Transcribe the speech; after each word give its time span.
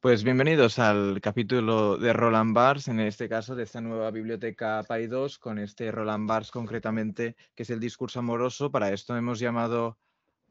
Pues 0.00 0.22
bienvenidos 0.22 0.78
al 0.78 1.20
capítulo 1.20 1.96
de 1.96 2.12
Roland 2.12 2.54
Barthes, 2.54 2.86
en 2.86 3.00
este 3.00 3.28
caso 3.28 3.56
de 3.56 3.64
esta 3.64 3.80
nueva 3.80 4.12
biblioteca 4.12 4.80
PAI2, 4.84 5.40
con 5.40 5.58
este 5.58 5.90
Roland 5.90 6.28
Barthes 6.28 6.52
concretamente, 6.52 7.34
que 7.56 7.64
es 7.64 7.70
el 7.70 7.80
discurso 7.80 8.20
amoroso. 8.20 8.70
Para 8.70 8.92
esto 8.92 9.16
hemos 9.16 9.40
llamado 9.40 9.98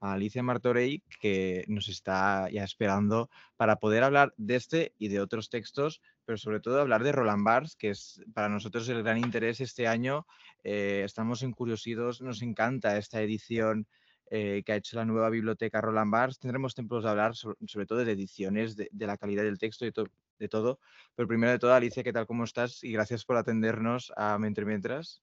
a 0.02 0.12
Alicia 0.12 0.44
Martorey, 0.44 1.02
que 1.22 1.64
nos 1.70 1.88
está 1.88 2.50
ya 2.50 2.66
esperando 2.66 3.30
para 3.56 3.78
poder 3.78 4.04
hablar 4.04 4.34
de 4.36 4.58
este 4.58 4.94
y 4.98 5.08
de 5.08 5.22
otros 5.22 5.50
textos, 5.50 6.02
pero 6.26 6.38
sobre 6.38 6.60
todo 6.60 6.82
hablar 6.82 7.06
de 7.06 7.14
Roland 7.14 7.46
Barthes, 7.46 7.78
que 7.78 7.92
es 7.92 8.22
para 8.34 8.50
nosotros 8.50 8.90
el 8.90 9.02
gran 9.02 9.18
interés 9.18 9.62
este 9.62 9.88
año. 9.88 10.28
Eh, 10.66 11.04
estamos 11.06 11.42
encuriosidos, 11.42 12.22
nos 12.22 12.42
encanta 12.42 12.98
esta 12.98 13.22
edición 13.22 13.88
eh, 14.30 14.64
que 14.66 14.72
ha 14.72 14.76
hecho 14.76 14.98
la 14.98 15.06
nueva 15.06 15.30
biblioteca 15.30 15.82
Roland 15.82 16.12
Barthes. 16.12 16.40
Tendremos 16.40 16.76
tiempos 16.76 17.04
de 17.04 17.10
hablar 17.10 17.36
sobre, 17.36 17.86
todo 17.86 18.04
de 18.04 18.12
ediciones, 18.12 18.76
de, 18.76 18.90
la 18.92 19.18
calidad 19.18 19.44
del 19.44 19.58
texto 19.58 19.86
y 19.86 19.94
de 20.40 20.48
todo. 20.48 20.80
Pero 21.16 21.28
primero 21.28 21.52
de 21.52 21.60
todo, 21.60 21.74
Alicia, 21.74 22.04
¿qué 22.04 22.14
tal? 22.14 22.28
¿Cómo 22.28 22.44
estás? 22.44 22.84
Y 22.84 22.92
gracias 22.92 23.26
por 23.26 23.38
atendernos 23.38 24.12
a 24.16 24.38
Mentre 24.38 24.66
Mientras. 24.66 25.22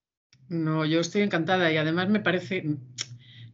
No, 0.49 0.85
yo 0.85 1.01
estoy 1.01 1.23
encantada 1.23 1.73
y 1.73 1.77
además 1.77 2.09
me 2.09 2.21
parece, 2.21 2.65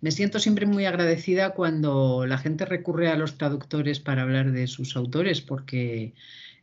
me 0.01 0.11
siento 0.11 0.39
siempre 0.39 0.67
muy 0.67 0.87
agradecida 0.87 1.51
cuando 1.51 2.27
la 2.27 2.39
gente 2.39 2.65
recurre 2.65 3.09
a 3.09 3.17
los 3.17 3.39
traductores 3.39 4.01
para 4.01 4.23
hablar 4.23 4.53
de 4.53 4.67
sus 4.67 4.97
autores, 4.97 5.41
porque 5.41 6.15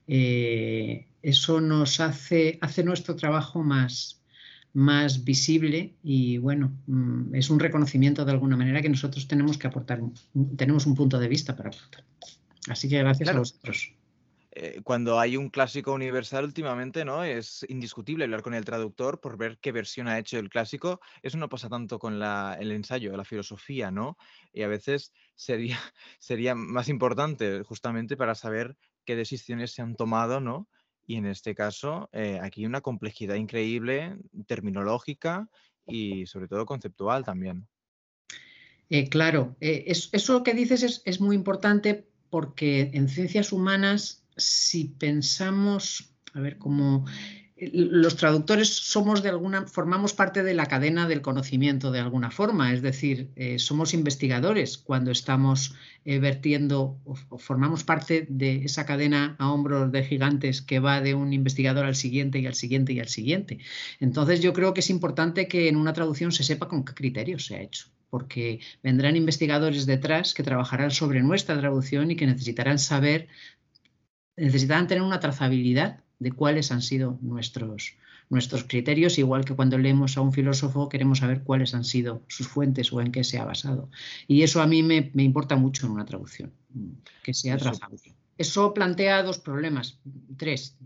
eh, 0.08 1.08
eso 1.22 1.62
nos 1.62 2.00
hace, 2.00 2.58
hace 2.62 2.84
nuestro 2.84 3.16
trabajo 3.16 3.64
más, 3.64 4.22
más 4.78 5.24
visible 5.24 5.96
y 6.04 6.38
bueno, 6.38 6.72
mm, 6.86 7.34
es 7.34 7.50
un 7.50 7.60
reconocimiento 7.60 8.24
de 8.24 8.32
alguna 8.32 8.56
manera 8.56 8.80
que 8.80 8.90
nosotros 8.90 9.28
tenemos 9.28 9.58
que 9.58 9.66
aportar, 9.66 10.00
tenemos 10.56 10.86
un 10.86 10.94
punto 10.94 11.18
de 11.18 11.28
vista 11.28 11.56
para 11.56 11.70
aportar. 11.70 12.04
Así 12.70 12.88
que 12.88 13.00
gracias 13.00 13.30
a 13.30 13.40
vosotros. 13.40 13.92
Eh, 14.52 14.82
cuando 14.84 15.20
hay 15.20 15.36
un 15.36 15.50
clásico 15.50 15.94
universal 15.94 16.46
últimamente, 16.46 17.06
¿no? 17.06 17.24
Es 17.24 17.66
indiscutible 17.70 18.26
hablar 18.26 18.44
con 18.44 18.54
el 18.54 18.66
traductor 18.66 19.20
por 19.20 19.36
ver 19.36 19.58
qué 19.60 19.72
versión 19.72 20.08
ha 20.08 20.20
hecho 20.20 20.38
el 20.38 20.50
clásico. 20.50 21.02
Eso 21.24 21.40
no 21.40 21.50
pasa 21.50 21.70
tanto 21.70 21.98
con 21.98 22.22
el 22.22 22.72
ensayo, 22.72 23.18
la 23.18 23.26
filosofía, 23.26 23.90
¿no? 23.90 24.16
Y 24.54 24.62
a 24.62 24.68
veces 24.68 25.12
sería, 25.34 25.80
sería 26.20 26.54
más 26.54 26.88
importante 26.88 27.64
justamente 27.64 28.16
para 28.16 28.36
saber 28.36 28.78
qué 29.06 29.16
decisiones 29.16 29.72
se 29.72 29.82
han 29.82 29.96
tomado, 29.96 30.40
¿no? 30.40 30.68
Y 31.08 31.16
en 31.16 31.26
este 31.26 31.56
caso, 31.56 32.10
eh, 32.12 32.38
aquí 32.42 32.66
una 32.66 32.82
complejidad 32.82 33.36
increíble, 33.36 34.18
terminológica 34.46 35.50
y 35.88 36.26
sobre 36.26 36.50
todo 36.50 36.66
conceptual 36.66 37.24
también. 37.24 37.66
Eh, 38.90 39.10
claro, 39.10 39.56
eh, 39.62 39.86
eso 39.88 40.44
que 40.44 40.54
dices 40.54 41.02
es, 41.06 41.22
muy 41.22 41.36
importante 41.36 42.08
porque 42.30 42.92
en 42.94 43.08
ciencias 43.08 43.52
humanas, 43.52 44.26
si 44.36 44.86
pensamos, 44.86 46.14
a 46.34 46.42
ver, 46.42 46.58
cómo 46.58 47.06
los 47.60 48.16
traductores 48.16 48.70
somos 48.70 49.24
de 49.24 49.30
alguna, 49.30 49.66
formamos 49.66 50.14
parte 50.14 50.44
de 50.44 50.54
la 50.54 50.68
cadena 50.68 51.08
del 51.08 51.22
conocimiento 51.22 51.92
de 51.92 52.00
alguna 52.00 52.30
forma, 52.30 52.72
es 52.72 52.82
decir, 52.82 53.32
eh, 53.36 53.58
somos 53.58 53.94
investigadores 53.96 54.78
cuando 54.78 55.10
estamos 55.10 55.74
eh, 56.06 56.20
vertiendo 56.20 57.00
o, 57.04 57.16
formamos 57.38 57.84
parte 57.84 58.28
de 58.30 58.64
esa 58.64 58.86
cadena 58.86 59.36
a 59.40 59.52
hombros 59.52 59.92
de 59.92 60.04
gigantes 60.04 60.62
que 60.62 60.80
va 60.80 61.02
de 61.02 61.16
un 61.16 61.34
investigador 61.34 61.86
al 61.86 61.96
siguiente 61.96 62.40
y 62.40 62.46
al 62.46 62.54
siguiente 62.54 62.94
y 62.94 63.00
al 63.00 63.08
siguiente. 63.08 63.60
Entonces 64.00 64.40
yo 64.42 64.54
creo 64.54 64.74
que 64.74 64.82
es 64.82 64.90
importante 64.92 65.48
que 65.48 65.68
en 65.68 65.78
una 65.78 65.94
traducción 65.94 66.32
se 66.32 66.44
sepa 66.44 66.68
con 66.68 66.86
qué 66.86 66.94
criterios 66.94 67.46
se 67.46 67.56
ha 67.56 67.62
hecho 67.62 67.88
porque 68.10 68.62
vendrán 68.82 69.18
investigadores 69.18 69.86
detrás 69.86 70.34
que 70.34 70.42
trabajarán 70.42 70.92
sobre 70.92 71.22
nuestra 71.22 71.60
traducción 71.60 72.10
y 72.10 72.16
que 72.16 72.26
necesitarán 72.26 72.80
saber, 72.80 73.28
necesitarán 74.38 74.88
tener 74.88 75.04
una 75.04 75.20
trazabilidad 75.20 76.06
de 76.20 76.32
cuáles 76.32 76.72
han 76.72 76.82
sido 76.82 77.18
nuestros, 77.22 77.96
nuestros 78.30 78.64
criterios, 78.64 79.18
igual 79.18 79.46
que 79.46 79.56
cuando 79.56 79.78
leemos 79.78 80.18
a 80.18 80.22
un 80.22 80.34
filósofo 80.34 80.90
queremos 80.90 81.20
saber 81.20 81.44
cuáles 81.44 81.74
han 81.74 81.84
sido 81.84 82.24
sus 82.28 82.48
fuentes 82.48 82.92
o 82.92 83.02
en 83.02 83.12
qué 83.12 83.24
se 83.24 83.38
ha 83.38 83.46
basado. 83.46 83.90
Y 84.28 84.42
eso 84.42 84.62
a 84.62 84.68
mí 84.68 84.84
me, 84.84 85.12
importa 85.16 85.56
mucho 85.56 85.86
en 85.86 85.94
una 85.94 86.06
traducción, 86.06 86.52
que 87.24 87.34
sea 87.34 87.58
trazable. 87.58 88.00
Eso 88.38 88.74
plantea 88.74 89.24
dos 89.24 89.40
problemas, 89.40 90.00
tres. 90.38 90.78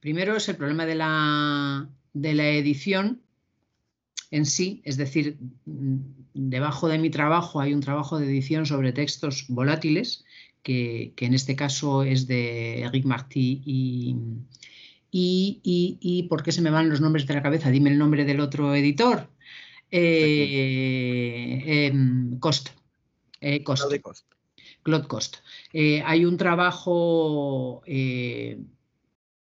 Primero 0.00 0.36
es 0.36 0.48
el 0.48 0.56
problema 0.56 0.86
de 0.86 0.94
la, 0.94 1.88
de 2.12 2.34
la 2.34 2.48
edición 2.48 3.22
en 4.30 4.44
sí, 4.44 4.82
es 4.84 4.96
decir, 4.96 5.38
debajo 6.34 6.88
de 6.88 6.98
mi 6.98 7.10
trabajo 7.10 7.60
hay 7.60 7.72
un 7.72 7.80
trabajo 7.80 8.18
de 8.18 8.26
edición 8.26 8.66
sobre 8.66 8.92
textos 8.92 9.46
volátiles, 9.48 10.24
que, 10.62 11.12
que 11.14 11.26
en 11.26 11.34
este 11.34 11.54
caso 11.54 12.02
es 12.02 12.26
de 12.26 12.82
Eric 12.82 13.04
Martí 13.04 13.62
y, 13.64 14.16
y, 15.18 16.26
¿por 16.28 16.42
qué 16.42 16.52
se 16.52 16.62
me 16.62 16.70
van 16.70 16.90
los 16.90 17.00
nombres 17.00 17.26
de 17.26 17.34
la 17.34 17.42
cabeza? 17.42 17.70
Dime 17.70 17.90
el 17.90 17.98
nombre 17.98 18.24
del 18.24 18.40
otro 18.40 18.74
editor. 18.74 19.28
Eh, 19.90 21.86
em, 21.86 22.38
Cost. 22.38 22.70
Eh, 23.40 23.62
Cost. 23.62 23.90
Claude 24.82 25.08
Cost. 25.08 25.36
Eh, 25.72 26.02
hay 26.04 26.24
un 26.24 26.36
trabajo 26.36 27.82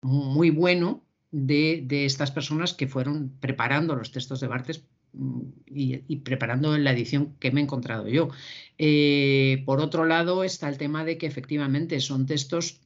muy 0.01 0.50
bueno 0.51 1.03
de, 1.31 1.85
estas 2.05 2.31
personas 2.31 2.73
que 2.73 2.88
fueron 2.88 3.35
preparando 3.39 3.95
los 3.95 4.11
textos 4.11 4.39
de 4.39 4.47
Bartes 4.47 4.84
mm, 5.13 5.41
y, 5.66 6.03
y, 6.07 6.17
preparando 6.17 6.78
la 6.78 6.91
edición 6.91 7.35
que 7.39 7.51
me 7.51 7.59
he 7.59 7.63
encontrado 7.63 8.07
yo. 8.07 8.29
por 9.66 9.79
otro 9.81 10.05
lado 10.05 10.44
está 10.44 10.69
el 10.69 10.78
tema 10.78 11.03
de 11.03 11.17
que 11.17 11.28
efectivamente 11.28 11.99
son 11.99 12.25
textos 12.25 12.79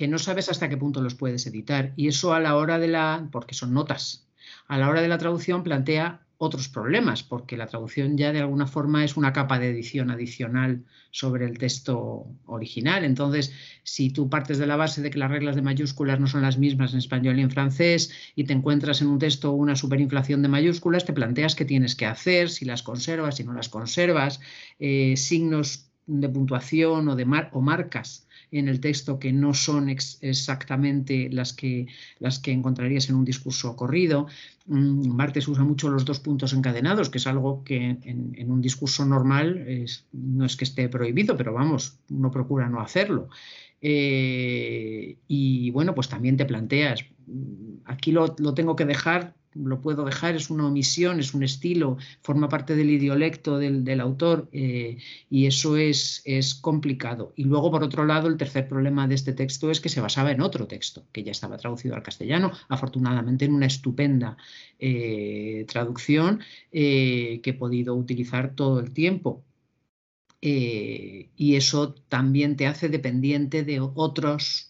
que 0.00 0.08
no 0.08 0.18
sabes 0.18 0.48
hasta 0.48 0.70
qué 0.70 0.78
punto 0.78 1.02
los 1.02 1.14
puedes 1.14 1.46
editar. 1.46 1.92
Y 1.94 2.08
eso 2.08 2.32
a 2.32 2.40
la 2.40 2.56
hora 2.56 2.78
de 2.78 2.88
la, 2.88 3.28
porque 3.30 3.54
son 3.54 3.74
notas, 3.74 4.26
a 4.66 4.78
la 4.78 4.88
hora 4.88 5.02
de 5.02 5.08
la 5.08 5.18
traducción 5.18 5.62
plantea 5.62 6.22
otros 6.38 6.70
problemas, 6.70 7.22
porque 7.22 7.58
la 7.58 7.66
traducción 7.66 8.16
ya 8.16 8.32
de 8.32 8.40
alguna 8.40 8.66
forma 8.66 9.04
es 9.04 9.18
una 9.18 9.34
capa 9.34 9.58
de 9.58 9.68
edición 9.68 10.10
adicional 10.10 10.86
sobre 11.10 11.44
el 11.44 11.58
texto 11.58 12.28
original. 12.46 13.04
Entonces, 13.04 13.52
si 13.82 14.08
tú 14.08 14.30
partes 14.30 14.56
de 14.56 14.66
la 14.66 14.76
base 14.76 15.02
de 15.02 15.10
que 15.10 15.18
las 15.18 15.30
reglas 15.30 15.54
de 15.54 15.60
mayúsculas 15.60 16.18
no 16.18 16.26
son 16.26 16.40
las 16.40 16.56
mismas 16.56 16.94
en 16.94 17.00
español 17.00 17.38
y 17.38 17.42
en 17.42 17.50
francés 17.50 18.10
y 18.34 18.44
te 18.44 18.54
encuentras 18.54 19.02
en 19.02 19.08
un 19.08 19.18
texto 19.18 19.52
una 19.52 19.76
superinflación 19.76 20.40
de 20.40 20.48
mayúsculas, 20.48 21.04
te 21.04 21.12
planteas 21.12 21.54
qué 21.54 21.66
tienes 21.66 21.94
que 21.94 22.06
hacer, 22.06 22.48
si 22.48 22.64
las 22.64 22.82
conservas, 22.82 23.36
si 23.36 23.44
no 23.44 23.52
las 23.52 23.68
conservas, 23.68 24.40
eh, 24.78 25.18
signos 25.18 25.89
de 26.06 26.28
puntuación 26.28 27.08
o, 27.08 27.16
de 27.16 27.24
o 27.52 27.60
marcas 27.60 28.26
en 28.50 28.68
el 28.68 28.80
texto 28.80 29.18
que 29.18 29.32
no 29.32 29.54
son 29.54 29.88
exactamente 29.88 31.28
las 31.30 31.52
que, 31.52 31.86
las 32.18 32.38
que 32.38 32.52
encontrarías 32.52 33.08
en 33.08 33.16
un 33.16 33.24
discurso 33.24 33.76
corrido. 33.76 34.26
Mm, 34.66 35.08
Martes 35.14 35.46
usa 35.46 35.62
mucho 35.62 35.88
los 35.88 36.04
dos 36.04 36.20
puntos 36.20 36.52
encadenados, 36.52 37.10
que 37.10 37.18
es 37.18 37.26
algo 37.26 37.62
que 37.64 37.98
en, 38.02 38.50
un 38.50 38.60
discurso 38.60 39.04
normal 39.04 39.64
no 40.12 40.44
es 40.44 40.56
que 40.56 40.64
esté 40.64 40.88
prohibido, 40.88 41.36
pero 41.36 41.52
vamos, 41.52 41.98
uno 42.10 42.30
procura 42.30 42.68
no 42.68 42.80
hacerlo. 42.80 43.28
Eh, 43.80 45.16
y 45.26 45.70
bueno, 45.70 45.94
pues 45.94 46.08
también 46.08 46.36
te 46.36 46.44
planteas, 46.44 47.04
mm, 47.26 47.82
aquí 47.84 48.12
lo, 48.12 48.34
lo 48.38 48.52
tengo 48.54 48.76
que 48.76 48.84
dejar 48.84 49.34
lo 49.54 49.80
puedo 49.80 50.04
dejar, 50.04 50.36
es 50.36 50.50
una 50.50 50.66
omisión, 50.66 51.18
es 51.18 51.34
un 51.34 51.42
estilo, 51.42 51.98
forma 52.22 52.48
parte 52.48 52.76
del 52.76 52.90
idiolecto 52.90 53.58
del, 53.58 54.00
autor 54.00 54.48
eh, 54.52 54.98
y 55.28 55.46
eso 55.46 55.76
es, 55.76 56.22
es, 56.24 56.54
complicado. 56.54 57.32
Y 57.36 57.44
luego, 57.44 57.70
por 57.70 57.82
otro 57.82 58.04
lado, 58.04 58.28
el 58.28 58.36
tercer 58.36 58.68
problema 58.68 59.08
de 59.08 59.16
este 59.16 59.32
texto 59.32 59.70
es 59.70 59.80
que 59.80 59.88
se 59.88 60.00
basaba 60.00 60.30
en 60.30 60.40
otro 60.40 60.66
texto, 60.66 61.04
que 61.12 61.24
ya 61.24 61.32
estaba 61.32 61.56
traducido 61.56 61.94
al 61.96 62.02
castellano, 62.02 62.52
afortunadamente 62.68 63.44
en 63.44 63.54
una 63.54 63.66
estupenda 63.66 64.36
eh, 64.78 65.64
traducción 65.68 66.40
eh, 66.72 67.40
que 67.42 67.50
he 67.50 67.54
podido 67.54 67.94
utilizar 67.94 68.54
todo 68.54 68.80
el 68.80 68.92
tiempo. 68.92 69.44
y 70.42 71.56
eso 71.56 71.94
también 72.08 72.56
te 72.56 72.66
hace 72.66 72.88
dependiente 72.88 73.62
de 73.62 73.80
otros 73.80 74.69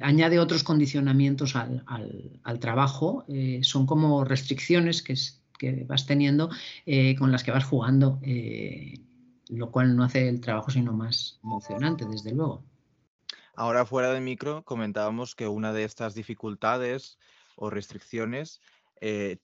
añade 0.00 0.38
otros 0.38 0.64
condicionamientos 0.64 1.54
al, 1.56 2.58
trabajo, 2.60 3.24
eh, 3.28 3.60
son 3.62 3.86
como 3.86 4.24
restricciones 4.24 5.02
que, 5.02 5.14
que 5.58 5.84
vas 5.84 6.06
teniendo 6.06 6.50
eh, 6.84 7.14
con 7.16 7.30
las 7.30 7.44
que 7.44 7.52
vas 7.52 7.64
jugando, 7.64 8.18
eh, 8.22 8.94
lo 9.48 9.70
cual 9.70 9.94
no 9.96 10.04
hace 10.04 10.28
el 10.28 10.40
trabajo 10.40 10.70
sino 10.70 10.92
más 10.92 11.38
emocionante, 11.42 12.04
desde 12.06 12.32
luego. 12.32 12.64
Ahora 13.54 13.86
fuera 13.86 14.12
de 14.12 14.20
micro 14.20 14.64
comentábamos 14.64 15.34
que 15.34 15.46
una 15.48 15.72
de 15.72 15.84
estas 15.84 16.14
dificultades 16.14 17.18
o 17.56 17.70
restricciones 17.70 18.60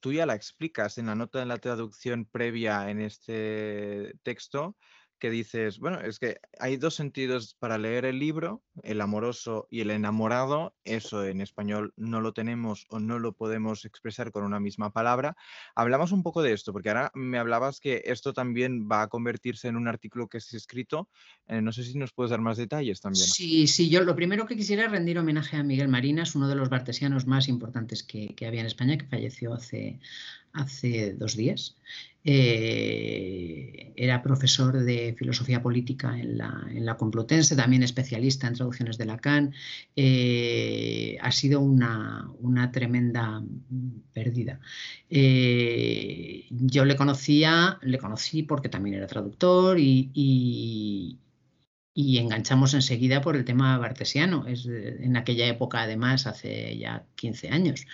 tú 0.01 0.15
ya 0.15 0.25
la 0.25 0.35
explicas 0.35 0.97
en 0.97 1.07
la 1.07 1.15
nota 1.15 1.39
de 1.39 1.45
la 1.45 1.59
traducción 1.59 2.25
previa 2.25 2.89
en 2.89 3.03
este 3.03 4.15
texto, 4.23 4.77
que 5.23 5.31
dices, 5.31 5.79
bueno, 5.79 6.01
es 6.01 6.19
que 6.19 6.41
hay 6.59 6.77
dos 6.77 6.97
sentidos 6.97 7.55
para 7.61 7.79
leer 7.79 8.07
el 8.07 8.19
libro, 8.19 8.65
el 8.83 9.01
amoroso 9.01 9.69
y 9.71 9.79
el 9.79 9.93
enamorado, 9.93 10.75
eso 10.83 11.25
en 11.25 11.41
español 11.41 11.95
no 11.97 12.21
lo 12.21 12.33
tenemos 12.33 12.87
o 12.89 12.99
no 12.99 13.21
lo 13.21 13.33
podemos 13.33 13.85
expresar 13.85 14.33
con 14.33 14.43
una 14.43 14.59
misma 14.59 14.91
palabra. 14.93 15.37
Hablamos 15.77 16.11
un 16.11 16.25
poco 16.25 16.43
de 16.43 16.53
esto, 16.53 16.73
porque 16.73 16.89
ahora 16.89 17.13
me 17.15 17.39
hablabas 17.39 17.79
que 17.79 18.03
esto 18.07 18.33
también 18.33 18.89
va 18.91 19.03
a 19.03 19.07
convertirse 19.07 19.69
en 19.69 19.77
un 19.77 19.87
artículo 19.87 20.27
que 20.27 20.39
es 20.39 20.55
escrito. 20.55 21.09
Eh, 21.47 21.63
no 21.63 21.71
sé 21.71 21.85
si 21.85 21.97
nos 21.97 22.13
puedes 22.13 22.33
dar 22.33 22.41
más 22.41 22.57
detalles 22.57 23.01
también. 23.01 23.25
Sí, 23.25 23.69
sí, 23.69 23.89
yo 23.89 24.03
lo 24.03 24.17
primero 24.17 24.47
que 24.47 24.57
quisiera 24.57 24.89
rendir 24.89 25.21
homenaje 25.21 25.57
a 25.57 25.63
Miguel 25.63 25.87
Marinas, 25.87 26.35
uno 26.35 26.49
de 26.49 26.57
los 26.57 26.69
bartesianos 26.69 27.29
más 27.29 27.47
importantes 27.47 28.03
que, 28.03 28.35
que 28.35 28.49
había 28.49 28.63
en 28.63 28.67
España, 28.67 28.99
que 28.99 29.07
falleció 29.07 29.55
hace, 29.55 30.01
hace 30.53 31.13
dos 31.13 31.37
días. 31.37 31.77
Eh, 32.25 33.93
era 33.97 34.23
profesor 34.23 34.83
de 34.85 35.15
filosofía 35.19 35.63
política 35.63 36.17
en 36.19 36.39
la, 36.39 36.97
Complutense, 36.97 37.57
también 37.57 37.83
especialista 37.83 38.47
en 38.47 38.55
traducciones 38.55 38.99
de 38.99 39.07
Lacan. 39.07 39.55
Eh, 39.97 41.19
ha 41.21 41.33
sido 41.33 41.61
una, 41.61 42.31
tremenda 42.73 43.43
pérdida. 44.13 44.61
Eh, 45.11 46.47
yo 46.51 46.85
le 46.85 46.97
conocía, 46.97 47.79
le 47.83 47.99
conocí 47.99 48.43
porque 48.43 48.69
también 48.69 48.97
era 48.97 49.07
traductor 49.07 49.79
y, 49.79 51.19
enganchamos 51.95 52.75
enseguida 52.75 53.21
por 53.21 53.37
el 53.37 53.45
tema 53.45 53.79
bartesiano. 53.79 54.47
Es 54.47 54.67
en 54.67 55.17
aquella 55.17 55.47
época, 55.47 55.83
además, 55.83 56.27
hace 56.27 56.79
ya 56.79 57.05
15 57.17 57.49
años 57.51 57.87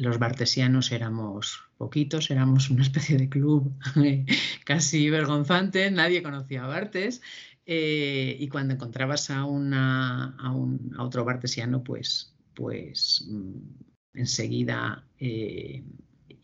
los 0.00 0.18
bartesianos 0.18 0.92
éramos 0.92 1.62
poquitos, 1.76 2.30
éramos 2.30 2.70
una 2.70 2.82
especie 2.82 3.18
de 3.18 3.28
club 3.28 3.70
casi 4.64 5.10
vergonzante, 5.10 5.90
nadie 5.90 6.22
conocía 6.22 6.64
a 6.64 6.68
Bartes. 6.68 7.20
Eh, 7.66 8.36
y 8.40 8.48
cuando 8.48 8.74
encontrabas 8.74 9.28
a, 9.30 9.44
una, 9.44 10.36
a, 10.38 10.52
un, 10.52 10.96
otro 10.98 11.24
bartesiano, 11.24 11.84
pues, 11.84 12.34
pues 12.54 13.26
mm, 13.28 14.18
enseguida. 14.18 15.04
Eh, 15.18 15.84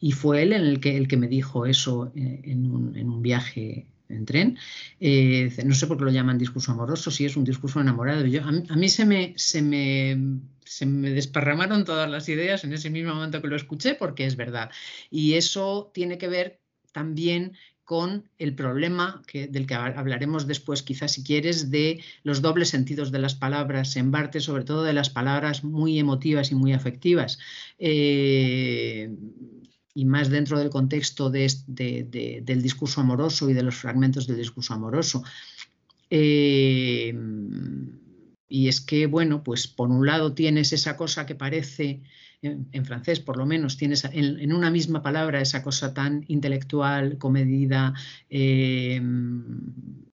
y 0.00 0.12
fue 0.12 0.42
él 0.42 0.52
el 0.52 0.78
que, 0.78 0.96
el 0.96 1.08
que 1.08 1.16
me 1.16 1.26
dijo 1.26 1.64
eso 1.64 2.12
eh, 2.14 2.42
en, 2.44 2.70
un, 2.70 2.94
en, 2.94 3.08
un, 3.08 3.22
viaje 3.22 3.86
en 4.10 4.26
tren. 4.26 4.58
no 5.64 5.74
sé 5.74 5.86
por 5.86 5.96
qué 5.96 6.04
lo 6.04 6.10
llaman 6.10 6.36
discurso 6.36 6.72
amoroso, 6.72 7.10
si 7.10 7.24
es 7.24 7.38
un 7.38 7.44
discurso 7.44 7.80
enamorado. 7.80 8.26
Yo, 8.26 8.44
a, 8.44 8.48
a 8.48 8.76
mí 8.76 8.88
se 8.90 9.06
me, 9.06 9.32
se 9.36 9.62
me 9.62 10.40
se 10.66 10.84
me 10.84 11.10
desparramaron 11.10 11.84
todas 11.84 12.10
las 12.10 12.28
ideas 12.28 12.64
en 12.64 12.72
ese 12.72 12.90
mismo 12.90 13.14
momento 13.14 13.40
que 13.40 13.48
lo 13.48 13.56
escuché, 13.56 13.94
porque 13.94 14.26
es 14.26 14.36
verdad. 14.36 14.70
Y 15.10 15.34
eso 15.34 15.90
tiene 15.94 16.18
que 16.18 16.28
ver 16.28 16.60
también 16.92 17.56
con 17.84 18.28
el 18.38 18.54
problema 18.56 19.22
que, 19.28 19.46
del 19.46 19.66
que 19.66 19.74
hablaremos 19.74 20.48
después, 20.48 20.82
quizás 20.82 21.12
si 21.12 21.22
quieres, 21.22 21.70
de 21.70 22.02
los 22.24 22.42
dobles 22.42 22.68
sentidos 22.68 23.12
de 23.12 23.20
las 23.20 23.36
palabras 23.36 23.94
en 23.96 24.10
Barte, 24.10 24.40
sobre 24.40 24.64
todo 24.64 24.82
de 24.82 24.92
las 24.92 25.08
palabras 25.08 25.62
muy 25.62 26.00
emotivas 26.00 26.50
y 26.50 26.56
muy 26.56 26.72
afectivas. 26.72 27.38
Eh, 27.78 29.14
y 29.94 30.04
más 30.04 30.28
dentro 30.30 30.58
del 30.58 30.68
contexto 30.68 31.30
del 31.30 32.62
discurso 32.62 33.00
amoroso 33.00 33.48
y 33.48 33.54
de 33.54 33.62
los 33.62 33.76
fragmentos 33.76 34.26
del 34.26 34.36
discurso 34.36 34.74
amoroso. 34.74 35.22
Eh, 36.10 37.14
y 38.48 38.68
es 38.68 38.80
que, 38.80 39.06
bueno, 39.06 39.42
pues 39.42 39.66
por 39.66 39.90
un 39.90 40.06
lado 40.06 40.34
tienes 40.34 40.72
esa 40.72 40.96
cosa 40.96 41.26
que 41.26 41.34
parece, 41.34 42.02
en, 42.42 42.84
francés 42.84 43.20
por 43.20 43.36
lo 43.36 43.46
menos, 43.46 43.76
tienes 43.76 44.04
en, 44.04 44.52
una 44.52 44.70
misma 44.70 45.02
palabra 45.02 45.40
esa 45.40 45.62
cosa 45.62 45.92
tan 45.92 46.24
intelectual, 46.28 47.18
comedida, 47.18 47.94
eh, 48.30 49.00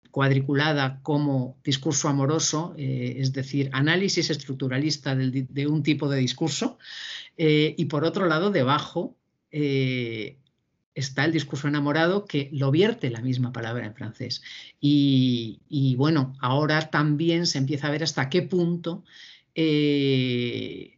cuadriculada 0.09 0.99
como 1.01 1.57
discurso 1.63 2.07
amoroso, 2.07 2.75
eh, 2.77 3.15
es 3.17 3.33
decir, 3.33 3.69
análisis 3.73 4.29
estructuralista 4.29 5.15
de 5.15 5.67
un 5.67 5.81
tipo 5.81 6.07
de 6.07 6.19
discurso, 6.19 6.77
eh, 7.37 7.73
y 7.77 7.85
por 7.85 8.03
otro 8.03 8.27
lado, 8.27 8.51
debajo, 8.51 9.15
está 10.95 11.25
el 11.25 11.31
discurso 11.31 11.67
enamorado 11.67 12.25
que 12.25 12.49
lo 12.51 12.71
vierte 12.71 13.09
la 13.09 13.21
misma 13.21 13.51
palabra 13.51 13.85
en 13.85 13.95
francés. 13.95 14.41
Y, 14.79 15.95
bueno, 15.97 16.35
ahora 16.39 16.89
también 16.89 17.45
se 17.45 17.57
empieza 17.57 17.87
a 17.87 17.91
ver 17.91 18.03
hasta 18.03 18.29
qué 18.29 18.41
punto 18.41 19.03
eh, 19.55 20.97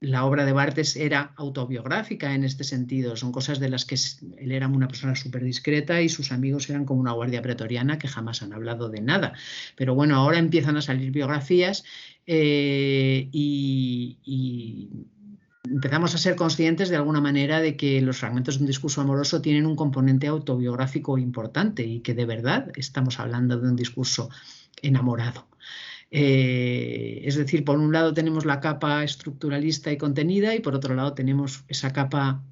la 0.00 0.24
obra 0.24 0.44
de 0.44 0.52
Bartes 0.52 0.96
era 0.96 1.32
autobiográfica 1.36 2.34
en 2.34 2.44
este 2.44 2.64
sentido. 2.64 3.16
Son 3.16 3.32
cosas 3.32 3.58
de 3.58 3.70
las 3.70 3.84
que 3.84 3.96
él 4.38 4.52
era 4.52 4.68
una 4.68 4.88
persona 4.88 5.14
súper 5.14 5.44
discreta 5.44 6.02
y 6.02 6.08
sus 6.08 6.32
amigos 6.32 6.68
eran 6.68 6.84
como 6.84 7.00
una 7.00 7.12
guardia 7.12 7.42
pretoriana 7.42 7.98
que 7.98 8.08
jamás 8.08 8.42
han 8.42 8.52
hablado 8.52 8.88
de 8.90 9.00
nada. 9.00 9.32
Pero 9.76 9.94
bueno, 9.94 10.16
ahora 10.16 10.38
empiezan 10.38 10.76
a 10.76 10.82
salir 10.82 11.10
biografías 11.10 11.84
eh, 12.26 13.28
y 13.32 14.88
empezamos 15.70 16.14
a 16.14 16.18
ser 16.18 16.36
conscientes 16.36 16.88
de 16.88 16.96
alguna 16.96 17.20
manera 17.20 17.60
de 17.60 17.76
que 17.76 18.00
los 18.00 18.18
fragmentos 18.18 18.56
de 18.56 18.62
un 18.62 18.66
discurso 18.66 19.00
amoroso 19.00 19.40
tienen 19.40 19.66
un 19.66 19.76
componente 19.76 20.26
autobiográfico 20.26 21.18
importante 21.18 21.84
y 21.84 22.00
que 22.00 22.14
de 22.14 22.26
verdad 22.26 22.70
estamos 22.76 23.18
hablando 23.18 23.58
de 23.58 23.68
un 23.68 23.76
discurso 23.76 24.30
enamorado. 24.82 25.48
Eh, 26.10 27.22
es 27.24 27.36
decir, 27.36 27.64
por 27.64 27.78
un 27.78 27.92
lado 27.92 28.14
tenemos 28.14 28.44
la 28.44 28.60
capa 28.60 29.02
estructuralista 29.02 29.90
y 29.90 29.96
contenida 29.96 30.54
y 30.54 30.60
por 30.60 30.74
otro 30.74 30.94
lado 30.94 31.14
tenemos 31.14 31.64
esa 31.68 31.92
capa 31.92 32.42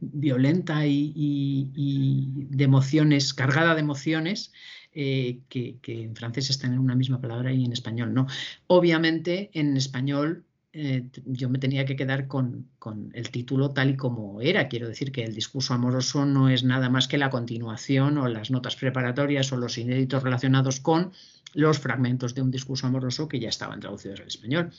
violenta 0.00 0.86
y, 0.86 2.48
de 2.50 2.64
emociones, 2.64 3.32
cargada 3.32 3.74
de 3.74 3.80
emociones, 3.80 4.52
eh, 4.92 5.40
que, 5.48 5.78
que, 5.80 6.02
en 6.02 6.16
francés 6.16 6.50
están 6.50 6.72
en 6.72 6.78
una 6.80 6.96
misma 6.96 7.20
palabra 7.20 7.52
y 7.52 7.64
en 7.64 7.72
español 7.72 8.12
no. 8.14 8.26
Obviamente 8.66 9.50
en 9.52 9.76
español 9.76 10.44
eh, 10.76 11.04
yo 11.24 11.48
me 11.48 11.60
tenía 11.60 11.84
que 11.84 11.94
quedar 11.94 12.26
con, 12.26 12.68
el 13.12 13.30
título 13.30 13.70
tal 13.70 13.90
y 13.90 13.96
como 13.96 14.40
era. 14.40 14.66
Quiero 14.66 14.88
decir 14.88 15.12
que 15.12 15.22
el 15.22 15.32
discurso 15.32 15.72
amoroso 15.72 16.26
no 16.26 16.48
es 16.48 16.64
nada 16.64 16.90
más 16.90 17.06
que 17.06 17.16
la 17.16 17.30
continuación 17.30 18.18
o 18.18 18.26
las 18.26 18.50
notas 18.50 18.74
preparatorias 18.74 19.52
o 19.52 19.56
los 19.56 19.78
inéditos 19.78 20.24
relacionados 20.24 20.80
con 20.80 21.12
los 21.54 21.78
fragmentos 21.78 22.34
de 22.34 22.42
un 22.42 22.50
discurso 22.50 22.88
amoroso 22.88 23.28
que 23.28 23.38
ya 23.38 23.50
estaban 23.50 23.78
traducidos 23.78 24.18
al 24.18 24.26
español. 24.26 24.72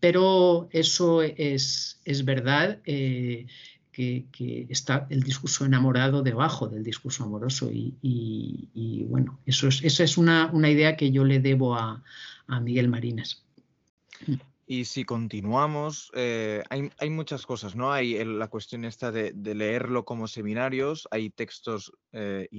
Pero 0.00 0.68
eso 0.72 1.22
es, 1.22 2.00
verdad. 2.24 2.80
Eh, 2.84 3.46
que, 3.92 4.66
está 4.68 5.06
el 5.10 5.22
discurso 5.22 5.64
enamorado 5.64 6.22
debajo 6.22 6.68
del 6.68 6.84
discurso 6.84 7.24
amoroso 7.24 7.70
y, 7.72 9.06
bueno, 9.08 9.38
eso 9.46 9.68
es, 9.68 9.82
esa 9.84 10.02
es 10.02 10.18
una, 10.18 10.50
idea 10.68 10.96
que 10.96 11.10
yo 11.12 11.24
le 11.24 11.38
debo 11.38 11.76
a, 11.76 12.02
a 12.48 12.60
Miguel 12.60 12.88
Marinas. 12.88 13.44
Y 14.70 14.84
si 14.84 15.06
continuamos, 15.06 16.12
eh, 16.14 16.62
hay, 16.68 17.08
muchas 17.08 17.46
cosas, 17.46 17.74
¿no? 17.74 17.90
Hay 17.90 18.22
la 18.22 18.48
cuestión 18.48 18.84
esta 18.84 19.10
de, 19.10 19.32
leerlo 19.54 20.04
como 20.04 20.28
seminarios, 20.28 21.08
hay 21.10 21.30
textos, 21.30 21.90
eh, 22.12 22.50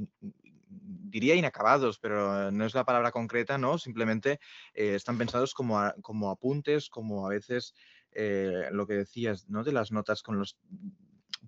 diría 0.67 1.35
inacabados, 1.35 1.99
pero 1.99 2.49
no 2.49 2.65
es 2.65 2.73
la 2.73 2.83
palabra 2.83 3.11
concreta, 3.11 3.59
¿no? 3.59 3.77
Simplemente 3.77 4.39
eh, 4.73 4.95
están 4.95 5.19
pensados 5.19 5.53
como, 5.53 5.79
como 6.01 6.31
apuntes, 6.31 6.89
como 6.89 7.27
a 7.27 7.29
veces 7.29 7.75
lo 8.71 8.87
que 8.87 8.95
decías, 8.95 9.47
¿no? 9.47 9.63
De 9.63 9.71
las 9.71 9.91
notas 9.91 10.23
con 10.23 10.39
los 10.39 10.57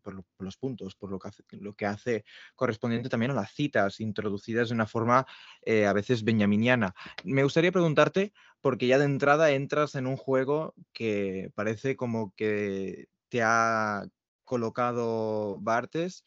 por, 0.01 0.23
los 0.39 0.57
puntos, 0.57 0.95
por 0.95 1.11
lo 1.11 1.19
que, 1.19 1.27
hace, 1.27 1.43
lo 1.51 1.73
que 1.73 1.85
hace 1.85 2.25
correspondiente 2.55 3.09
también 3.09 3.31
a 3.31 3.35
las 3.35 3.53
citas 3.53 3.99
introducidas 3.99 4.69
de 4.69 4.75
una 4.75 4.85
forma 4.85 5.25
eh, 5.61 5.85
a 5.85 5.93
veces 5.93 6.23
benjaminiana. 6.23 6.93
Me 7.23 7.43
gustaría 7.43 7.71
preguntarte, 7.71 8.33
porque 8.61 8.87
ya 8.87 8.99
de 8.99 9.05
entrada 9.05 9.51
entras 9.51 9.95
en 9.95 10.07
un 10.07 10.17
juego 10.17 10.73
que 10.93 11.51
parece 11.55 11.95
como 11.95 12.33
que 12.35 13.07
te 13.29 13.41
ha 13.41 14.05
colocado 14.43 15.57
Bartes, 15.59 16.25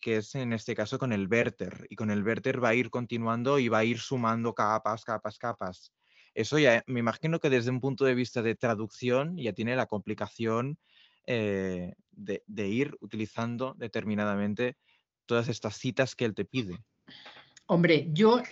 que 0.00 0.16
es 0.16 0.34
en 0.34 0.52
este 0.52 0.74
caso 0.74 0.98
con 0.98 1.12
el 1.12 1.28
Werther, 1.28 1.86
y 1.90 1.96
con 1.96 2.10
el 2.10 2.24
Werther 2.24 2.62
va 2.62 2.70
a 2.70 2.74
ir 2.74 2.90
continuando 2.90 3.58
y 3.58 3.68
va 3.68 3.78
a 3.78 3.84
ir 3.84 3.98
sumando 3.98 4.54
capas, 4.54 5.04
capas, 5.04 5.38
capas. 5.38 5.92
Eso 6.34 6.58
ya 6.58 6.82
me 6.86 7.00
imagino 7.00 7.40
que 7.40 7.50
desde 7.50 7.70
un 7.70 7.80
punto 7.80 8.04
de 8.04 8.14
vista 8.14 8.40
de 8.42 8.54
traducción 8.54 9.36
ya 9.36 9.52
tiene 9.52 9.76
la 9.76 9.86
complicación 9.86 10.78
eh, 11.26 11.94
de, 12.10 12.68
ir 12.68 12.96
utilizando 13.00 13.74
determinadamente 13.78 14.76
todas 15.26 15.48
estas 15.48 15.76
citas 15.76 16.14
que 16.14 16.24
él 16.24 16.34
te 16.34 16.44
pide. 16.44 16.78
Hombre, 17.72 18.08
yo 18.12 18.42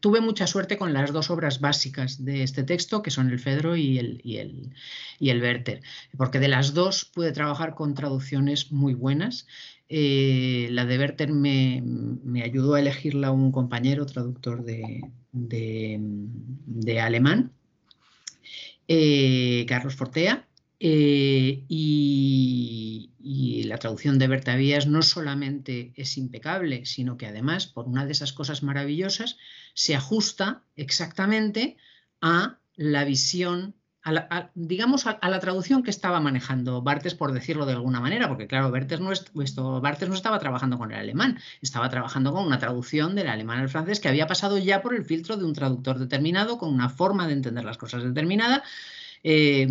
tuve 0.00 0.22
mucha 0.22 0.46
suerte 0.46 0.78
con 0.78 0.94
las 0.94 1.12
dos 1.12 1.28
obras 1.28 1.60
básicas 1.60 2.24
de 2.24 2.42
este 2.42 2.62
texto, 2.62 3.02
que 3.02 3.10
son 3.10 3.28
el 3.28 3.38
Fedro 3.38 3.76
y 3.76 3.98
el, 3.98 4.22
y 4.24 4.38
el, 5.28 5.42
Werther, 5.42 5.82
porque 6.16 6.40
de 6.40 6.48
las 6.48 6.72
dos 6.72 7.04
pude 7.04 7.30
trabajar 7.32 7.74
con 7.74 7.92
traducciones 7.92 8.72
muy 8.72 8.94
buenas. 8.94 9.46
Eh, 9.90 10.68
la 10.70 10.86
de 10.86 10.98
Werther 10.98 11.30
me, 11.30 11.82
ayudó 12.42 12.72
a 12.72 12.80
elegirla 12.80 13.32
un 13.32 13.52
compañero 13.52 14.06
traductor 14.06 14.64
de, 14.64 15.02
alemán, 17.02 17.52
eh, 18.88 19.66
Carlos 19.68 19.94
Fortea, 19.94 20.48
Eh, 20.86 21.64
y, 21.66 23.10
la 23.64 23.78
traducción 23.78 24.18
de 24.18 24.28
Berta 24.28 24.54
Vías 24.54 24.86
no 24.86 25.00
solamente 25.00 25.94
es 25.96 26.18
impecable, 26.18 26.84
sino 26.84 27.16
que 27.16 27.26
además, 27.26 27.66
por 27.66 27.88
una 27.88 28.04
de 28.04 28.12
esas 28.12 28.34
cosas 28.34 28.62
maravillosas, 28.62 29.38
se 29.72 29.96
ajusta 29.96 30.62
exactamente 30.76 31.78
a 32.20 32.58
la 32.76 33.04
visión 33.04 33.74
digamos, 34.52 35.06
a, 35.06 35.18
la 35.26 35.40
traducción 35.40 35.82
que 35.82 35.88
estaba 35.88 36.20
manejando 36.20 36.82
Bartes, 36.82 37.14
por 37.14 37.32
decirlo 37.32 37.64
de 37.64 37.72
alguna 37.72 38.00
manera, 38.00 38.28
porque 38.28 38.46
claro, 38.46 38.70
Bartes 38.70 39.00
no, 39.00 39.08
no 39.08 40.14
estaba 40.14 40.38
trabajando 40.38 40.76
con 40.76 40.92
el 40.92 40.98
alemán, 40.98 41.38
estaba 41.62 41.88
trabajando 41.88 42.34
con 42.34 42.44
una 42.44 42.58
traducción 42.58 43.14
del 43.14 43.28
alemán 43.28 43.60
al 43.60 43.70
francés 43.70 44.00
que 44.00 44.08
había 44.08 44.26
pasado 44.26 44.58
ya 44.58 44.82
por 44.82 44.94
el 44.94 45.06
filtro 45.06 45.38
de 45.38 45.44
un 45.46 45.54
traductor 45.54 45.98
determinado, 45.98 46.58
con 46.58 46.68
una 46.68 46.90
forma 46.90 47.26
de 47.26 47.32
entender 47.32 47.64
las 47.64 47.78
cosas 47.78 48.04
determinada. 48.04 48.62
Eh, 49.22 49.66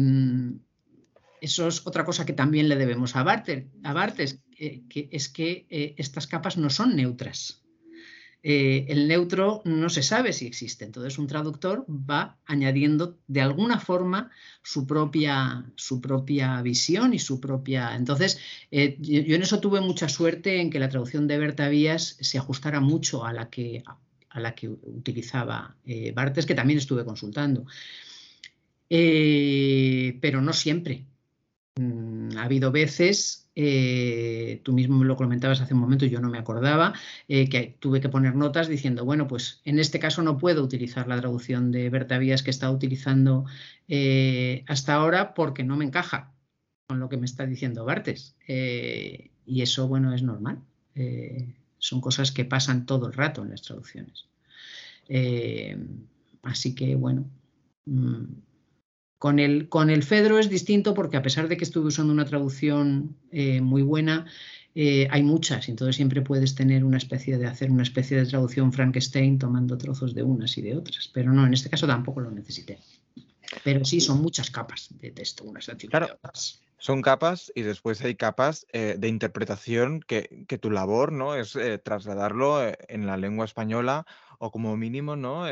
eso 1.43 1.67
es 1.67 1.85
otra 1.85 2.05
cosa 2.05 2.25
que 2.25 2.31
también 2.31 2.69
le 2.69 2.77
debemos 2.77 3.17
a, 3.17 3.19
a 3.19 3.93
Bartes 3.93 4.39
eh, 4.57 4.83
que 4.88 5.09
es 5.12 5.27
que 5.27 5.67
eh, 5.69 5.93
estas 5.97 6.25
capas 6.25 6.55
no 6.57 6.69
son 6.69 6.95
neutras. 6.95 7.62
Eh, 8.41 8.85
el 8.88 9.09
neutro 9.09 9.62
no 9.65 9.89
se 9.89 10.03
sabe 10.03 10.31
si 10.31 10.47
existe. 10.47 10.85
Entonces 10.85 11.17
un 11.17 11.27
traductor 11.27 11.85
va 11.89 12.39
añadiendo 12.45 13.19
de 13.27 13.41
alguna 13.41 13.77
forma 13.77 14.31
su 14.63 14.88
propia, 14.88 15.69
su 15.75 16.00
propia 16.00 16.62
visión 16.62 17.13
y 17.13 17.19
su 17.19 17.41
propia... 17.41 17.93
Entonces 17.95 18.39
yo, 18.71 19.35
en 19.35 19.41
eso 19.41 19.59
tuve 19.59 19.81
mucha 19.81 20.07
suerte 20.07 20.62
en 20.62 20.69
que 20.69 20.79
la 20.79 20.89
traducción 20.89 21.27
de 21.27 21.38
Berta 21.38 21.67
Vías 21.67 22.17
se 22.21 22.38
ajustara 22.38 22.79
mucho 22.79 23.25
a 23.25 23.33
la 23.33 23.50
que, 23.50 23.83
a 24.29 24.39
la 24.39 24.55
que 24.55 24.69
utilizaba 24.69 25.75
eh, 25.85 26.13
Bartes, 26.13 26.45
que 26.45 26.55
también 26.55 26.79
estuve 26.79 27.03
consultando. 27.03 27.65
pero 28.89 30.41
no 30.41 30.53
siempre. 30.53 31.05
Mm, 31.75 32.38
ha 32.38 32.44
habido 32.44 32.72
veces, 32.72 33.50
eh, 33.56 34.62
tú 34.63 34.74
mismo 34.74 35.03
lo 35.03 35.15
comentabas 35.15 35.60
hace 35.60 35.74
un 35.74 35.80
momento 35.80 36.06
yo 36.06 36.20
no 36.22 36.30
me 36.30 36.38
acordaba, 36.38 36.94
eh, 37.27 37.50
que 37.50 37.77
tuve 37.80 38.00
que 38.00 38.10
poner 38.10 38.36
notas 38.36 38.68
diciendo, 38.68 39.06
bueno, 39.06 39.27
pues 39.27 39.62
en 39.65 39.80
este 39.80 40.00
caso 40.00 40.22
no 40.22 40.38
puedo 40.38 40.63
utilizar 40.63 41.08
la 41.08 41.20
traducción 41.20 41.72
de 41.72 41.89
Berta 41.89 42.20
Vías 42.20 42.44
que 42.44 42.51
he 42.51 42.51
estado 42.51 42.74
utilizando 42.74 43.46
eh, 43.88 44.63
hasta 44.68 44.94
ahora 44.94 45.34
porque 45.34 45.63
no 45.63 45.75
me 45.75 45.86
encaja 45.86 46.34
con 46.88 47.00
lo 47.00 47.10
que 47.10 47.18
me 47.18 47.25
está 47.25 47.46
diciendo 47.48 47.86
Bartes. 47.86 48.36
y 49.46 49.62
eso, 49.62 49.88
bueno, 49.88 50.13
es 50.13 50.24
normal. 50.24 50.60
son 51.80 52.01
cosas 52.01 52.32
que 52.32 52.46
pasan 52.46 52.86
todo 52.86 53.08
el 53.08 53.13
rato 53.13 53.42
en 53.44 53.50
las 53.51 53.62
traducciones. 53.63 54.25
así 56.44 56.75
que, 56.75 56.96
bueno. 56.96 57.25
Mm, 57.86 58.52
con 59.24 59.39
el, 59.39 59.70
con 59.70 59.89
el 59.89 60.03
Fedro 60.03 60.38
es 60.38 60.50
distinto 60.50 60.94
porque 60.94 61.15
a 61.15 61.22
pesar 61.22 61.48
de 61.48 61.56
que 61.56 61.63
estuve 61.63 61.88
usando 61.88 62.12
una 62.12 62.25
traducción 62.25 63.15
eh, 63.32 63.62
muy 63.62 63.82
buena, 63.82 64.25
eh, 64.75 65.08
hay 65.12 65.24
muchas, 65.24 65.70
entonces 65.70 65.96
siempre 65.96 66.22
puedes 66.22 66.56
tener 66.56 66.84
una 66.84 66.98
especie 66.98 67.38
de 67.38 67.48
hacer 67.48 67.72
una 67.72 67.84
especie 67.84 68.18
de 68.18 68.25
traducción 68.25 68.74
Frankenstein 68.74 69.39
tomando 69.39 69.77
trozos 69.77 70.13
de 70.13 70.24
unas 70.24 70.58
y 70.58 70.62
de 70.62 70.75
otras, 70.75 71.08
pero 71.08 71.32
no, 71.32 71.48
en 71.48 71.53
este 71.53 71.70
caso 71.70 71.88
tampoco 71.88 72.20
lo 72.20 72.32
necesité. 72.32 72.80
Pero 73.63 73.86
sí, 73.86 74.01
son 74.01 74.22
muchas 74.22 74.51
capas 74.51 74.89
de 75.00 75.12
texto, 75.12 75.46
unas 75.46 75.70
encima 75.70 76.01
de 76.01 76.12
otras. 76.12 76.60
Son 76.84 77.02
capas 77.02 77.50
y 77.56 77.62
después 77.62 78.02
hay 78.02 78.16
capas 78.16 78.68
eh, 78.74 78.96
de 79.00 79.08
interpretación 79.08 80.02
que, 80.02 80.46
que, 80.50 80.58
tu 80.58 80.70
labor 80.70 81.13
¿no? 81.13 81.34
es 81.34 81.58
trasladarlo 81.84 82.62
en 82.90 83.08
la 83.08 83.16
lengua 83.16 83.46
española 83.46 84.06
o 84.38 84.52
como 84.52 84.75
mínimo 84.75 85.16
¿no? 85.16 85.46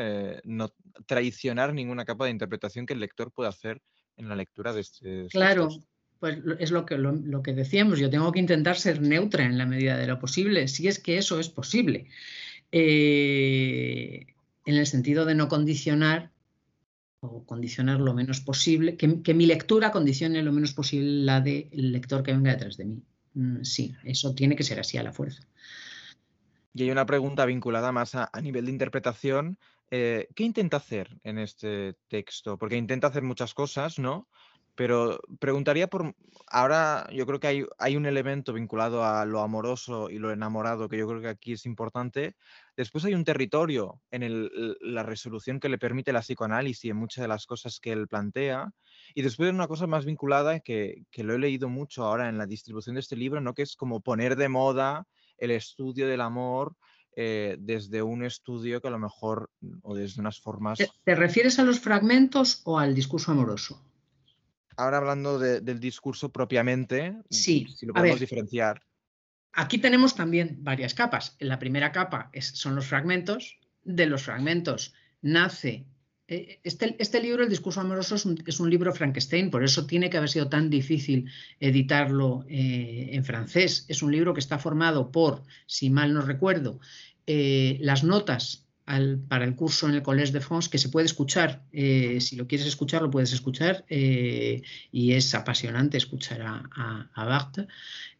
no 0.44 0.74
traicionar 1.06 1.72
ninguna 1.72 2.04
capa 2.04 2.26
de 2.26 2.32
interpretación 2.32 2.84
que 2.84 2.92
el 2.92 3.00
lector 3.00 3.32
pueda 3.32 3.48
hacer 3.48 3.80
en 4.18 4.28
la 4.28 4.36
lectura 4.36 4.72
de 4.72 4.82
este. 4.82 5.26
Claro, 5.30 5.70
pues 6.22 6.38
es 6.58 6.70
lo 6.70 6.86
que, 6.86 6.98
lo, 6.98 7.42
que 7.42 7.52
decíamos, 7.52 7.98
yo 7.98 8.10
tengo 8.10 8.30
que 8.32 8.38
intentar 8.38 8.76
ser 8.76 9.00
neutra 9.00 9.44
en 9.44 9.58
la 9.58 9.66
medida 9.66 9.96
de 9.96 10.06
lo 10.06 10.18
posible, 10.18 10.68
si 10.68 10.88
es 10.88 10.98
que 10.98 11.18
eso 11.18 11.40
es 11.40 11.48
posible, 11.48 12.06
eh, 12.70 14.26
en 14.64 14.76
el 14.76 14.86
sentido 14.86 15.24
de 15.24 15.34
no 15.34 15.48
condicionar 15.48 16.30
o 17.22 17.44
condicionar 17.46 18.00
lo 18.00 18.14
menos 18.14 18.40
posible, 18.40 18.96
que, 18.96 19.34
mi 19.34 19.46
lectura 19.46 19.90
condicione 19.90 20.42
lo 20.42 20.52
menos 20.52 20.72
posible 20.74 21.24
la 21.24 21.40
del 21.40 21.68
lector 21.72 22.22
que 22.22 22.32
venga 22.32 22.50
detrás 22.50 22.76
de 22.76 22.84
mí. 22.84 23.02
Mm, 23.34 23.62
sí, 23.62 23.94
eso 24.04 24.34
tiene 24.34 24.56
que 24.56 24.64
ser 24.64 24.80
así 24.80 24.98
a 24.98 25.02
la 25.02 25.12
fuerza. 25.12 25.42
Y 26.74 26.82
hay 26.82 26.90
una 26.90 27.06
pregunta 27.06 27.46
vinculada 27.46 27.92
más 27.92 28.14
a 28.14 28.30
nivel 28.40 28.66
de 28.66 28.72
interpretación 28.72 29.58
eh, 29.94 30.28
¿qué 30.34 30.44
intenta 30.44 30.78
hacer 30.78 31.20
en 31.22 31.38
este 31.38 31.98
texto? 32.08 32.56
Porque 32.56 32.78
intenta 32.78 33.08
hacer 33.08 33.22
muchas 33.22 33.52
cosas, 33.52 33.98
¿no? 33.98 34.26
Pero 34.74 35.20
preguntaría 35.38 35.86
por, 35.86 36.14
ahora 36.48 37.06
yo 37.12 37.26
creo 37.26 37.40
que 37.40 37.66
hay, 37.78 37.96
un 37.96 38.06
elemento 38.06 38.52
vinculado 38.52 39.04
a 39.04 39.24
lo 39.26 39.40
amoroso 39.40 40.08
y 40.08 40.18
lo 40.18 40.32
enamorado 40.32 40.88
que 40.88 40.96
yo 40.96 41.06
creo 41.06 41.20
que 41.20 41.28
aquí 41.28 41.52
es 41.52 41.66
importante. 41.66 42.36
Después 42.76 43.04
hay 43.04 43.14
un 43.14 43.24
territorio 43.24 44.00
en 44.10 44.50
la 44.80 45.02
resolución 45.02 45.60
que 45.60 45.68
le 45.68 45.78
permite 45.78 46.12
la 46.12 46.20
psicoanálisis 46.20 46.90
en 46.90 46.96
muchas 46.96 47.22
de 47.22 47.28
las 47.28 47.46
cosas 47.46 47.80
que 47.80 47.92
él 47.92 48.08
plantea. 48.08 48.72
Y 49.14 49.22
después 49.22 49.48
hay 49.48 49.54
una 49.54 49.68
cosa 49.68 49.86
más 49.86 50.04
vinculada 50.06 50.60
que, 50.60 51.04
que 51.10 51.22
lo 51.22 51.34
he 51.34 51.38
leído 51.38 51.68
mucho 51.68 52.04
ahora 52.04 52.28
en 52.28 52.38
la 52.38 52.46
distribución 52.46 52.94
de 52.94 53.00
este 53.00 53.16
libro, 53.16 53.40
¿no? 53.40 53.54
que 53.54 53.62
es 53.62 53.76
como 53.76 54.00
poner 54.00 54.36
de 54.36 54.48
moda 54.48 55.06
el 55.36 55.50
estudio 55.50 56.08
del 56.08 56.20
amor 56.20 56.76
eh, 57.14 57.56
desde 57.60 58.02
un 58.02 58.24
estudio 58.24 58.80
que 58.80 58.88
a 58.88 58.90
lo 58.90 58.98
mejor, 58.98 59.50
o 59.82 59.94
desde 59.94 60.20
unas 60.20 60.40
formas... 60.40 60.78
¿Te, 61.04 61.14
refieres 61.14 61.58
a 61.58 61.64
los 61.64 61.78
fragmentos 61.78 62.62
o 62.64 62.78
al 62.78 62.94
discurso 62.94 63.32
amoroso? 63.32 63.84
Ahora 64.76 64.98
hablando 64.98 65.38
del 65.38 65.80
discurso 65.80 66.32
propiamente, 66.32 67.16
sí. 67.30 67.66
si 67.74 67.86
lo 67.86 67.94
podemos 67.94 68.20
diferenciar. 68.20 68.82
Aquí 69.52 69.78
tenemos 69.78 70.14
también 70.14 70.58
varias 70.60 70.94
capas. 70.94 71.36
La 71.38 71.58
primera 71.58 71.92
capa 71.92 72.30
son 72.40 72.74
los 72.74 72.86
fragmentos. 72.86 73.58
De 73.84 74.06
los 74.06 74.22
fragmentos 74.22 74.94
nace 75.22 75.86
eh, 76.28 76.60
este, 76.62 76.96
este, 76.98 77.20
libro, 77.20 77.42
El 77.42 77.50
discurso 77.50 77.80
amoroso, 77.80 78.14
es 78.14 78.60
un, 78.60 78.70
libro 78.70 78.94
Frankenstein, 78.94 79.50
por 79.50 79.64
eso 79.64 79.86
tiene 79.86 80.08
que 80.08 80.16
haber 80.16 80.30
sido 80.30 80.48
tan 80.48 80.70
difícil 80.70 81.30
editarlo 81.60 82.44
eh, 82.48 83.10
en 83.12 83.24
francés. 83.24 83.84
Es 83.88 84.02
un 84.02 84.12
libro 84.12 84.32
que 84.32 84.40
está 84.40 84.58
formado 84.58 85.10
por, 85.10 85.42
si 85.66 85.90
mal 85.90 86.14
no 86.14 86.22
recuerdo, 86.22 86.80
eh, 87.26 87.76
las 87.80 88.02
notas 88.04 88.66
para 89.28 89.44
el 89.44 89.54
curso 89.54 89.88
en 89.88 89.94
el 89.94 90.02
Collège 90.02 90.32
de 90.32 90.40
France, 90.40 90.68
que 90.70 90.78
se 90.78 90.88
puede 90.88 91.06
escuchar, 91.06 91.62
si 91.72 92.36
lo 92.36 92.46
quieres 92.46 92.66
escuchar, 92.66 93.02
lo 93.02 93.10
puedes 93.10 93.32
escuchar, 93.32 93.84
y 93.88 95.12
es 95.12 95.34
apasionante 95.34 95.96
escuchar 95.96 96.42
a, 96.42 97.10
a. 97.14 97.52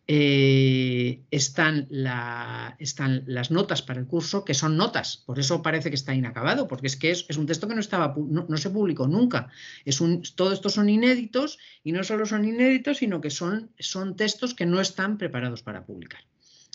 Eh, 0.08 1.22
están, 1.30 1.86
las 1.88 3.50
notas 3.50 3.82
para 3.82 4.00
el 4.00 4.06
curso, 4.06 4.44
que 4.44 4.52
son 4.52 4.76
notas, 4.76 5.22
por 5.26 5.38
eso 5.38 5.62
parece 5.62 5.90
que 5.90 5.94
está 5.94 6.12
inacabado, 6.12 6.66
porque 6.66 6.88
es 6.88 6.96
que 6.96 7.12
es, 7.12 7.36
un 7.36 7.46
texto 7.46 7.68
que 7.68 7.74
no, 7.74 7.80
estaba, 7.80 8.14
no, 8.16 8.56
se 8.56 8.70
publicó 8.70 9.06
nunca. 9.06 9.48
Es 9.84 10.00
un, 10.00 10.22
esto 10.22 10.70
son 10.70 10.88
inéditos 10.88 11.58
y 11.84 11.92
no 11.92 12.02
solo 12.02 12.26
son 12.26 12.44
inéditos, 12.44 12.98
sino 12.98 13.20
que 13.20 13.30
son 13.30 13.70
textos 14.16 14.54
que 14.54 14.66
no 14.66 14.80
están 14.80 15.18
preparados 15.18 15.62
para 15.62 15.86
publicar. 15.86 16.24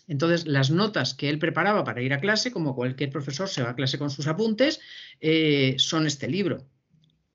Entonces, 0.08 0.48
las 0.48 0.72
notas 0.72 1.14
que 1.14 1.30
él 1.30 1.40
preparaba 1.40 1.84
para 1.84 2.02
ir 2.02 2.14
a 2.14 2.20
clase, 2.20 2.52
como 2.52 2.76
cualquier 2.76 3.10
profesor 3.10 3.50
se 3.50 3.62
va 3.62 3.72
a 3.72 3.76
clase 3.76 3.98
con 3.98 4.10
sus 4.10 4.28
apuntes, 4.28 4.80
eh, 5.20 5.76
son 5.78 6.08
este 6.08 6.28
libro. 6.28 6.66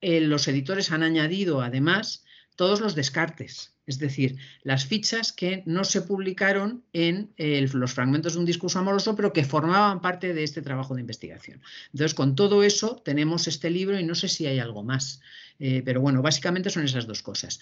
Eh, 0.01 0.21
los 0.21 0.49
editores 0.49 0.91
han 0.91 1.03
añadido, 1.03 1.61
además, 1.61 2.25
todos 2.57 2.81
los 2.81 2.95
descartes 2.95 3.73
es 3.85 3.99
decir, 3.99 4.37
las 4.63 4.87
fichas 4.87 5.33
que 5.33 5.65
no 5.67 5.83
se 5.83 6.03
publicaron 6.03 6.85
en 6.93 7.33
los 7.37 7.93
fragmentos 7.93 8.35
de 8.35 8.39
un 8.39 8.47
discurso 8.47 8.79
amoroso, 8.79 9.17
pero 9.17 9.33
que 9.33 9.45
formaban 9.45 10.01
parte 10.01 10.35
de 10.35 10.45
este 10.45 10.63
trabajo 10.63 10.95
de 10.95 11.01
investigación. 11.01 11.61
Entonces, 11.87 12.15
con 12.15 12.37
todo 12.37 12.63
eso 12.63 13.03
tenemos 13.05 13.49
este 13.49 13.71
libro 13.71 13.99
y 13.99 14.05
no 14.05 14.15
sé 14.15 14.29
si 14.29 14.47
hay 14.47 14.61
algo 14.61 14.85
más. 14.85 15.21
Eh, 15.59 15.83
pero 15.85 16.01
bueno, 16.01 16.23
básicamente 16.23 16.71
son 16.71 16.85
esas 16.85 17.09
dos 17.09 17.23
cosas. 17.23 17.61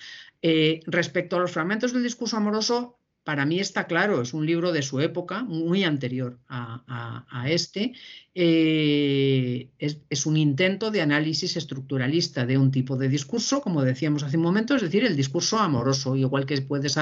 Respecto 0.86 1.36
a 1.36 1.40
los 1.40 1.52
fragmentos 1.52 1.94
del 1.94 2.02
discurso 2.02 2.36
amoroso, 2.36 2.99
para 3.30 3.46
mí 3.46 3.60
está 3.60 3.86
claro, 3.86 4.22
es 4.22 4.34
un 4.34 4.44
libro 4.44 4.72
de 4.72 4.82
su 4.82 4.98
época, 4.98 5.44
muy 5.44 5.84
anterior 5.84 6.40
a, 6.48 7.44
este. 7.46 7.92
Eh, 8.34 9.68
es, 9.78 10.26
un 10.26 10.36
intento 10.36 10.90
de 10.90 11.00
análisis 11.00 11.56
estructuralista 11.56 12.44
de 12.44 12.58
un 12.58 12.72
tipo 12.72 12.96
de 12.96 13.08
discurso, 13.08 13.60
como 13.60 13.84
decíamos 13.84 14.24
hace 14.24 14.36
un 14.36 14.42
momento, 14.42 14.74
es 14.74 14.82
decir, 14.82 15.04
el 15.04 15.14
discurso 15.14 15.60
amoroso, 15.60 16.16
igual 16.16 16.44
que 16.44 16.60
puedes 16.62 16.96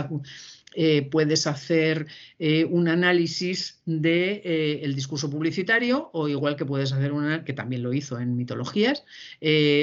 eh, 0.80 1.02
puedes 1.02 1.49
hacer 1.49 2.06
eh, 2.38 2.64
un 2.64 2.87
análisis 2.87 3.80
del 3.85 4.02
de, 4.02 4.42
eh, 4.44 4.92
discurso 4.94 5.28
publicitario 5.28 6.08
o 6.12 6.28
igual 6.28 6.54
que 6.54 6.64
puedes 6.64 6.92
hacer 6.92 7.11
una, 7.11 7.44
que 7.44 7.52
también 7.52 7.82
lo 7.82 7.92
hizo 7.92 8.20
en 8.20 8.37
mitologías, 8.37 9.02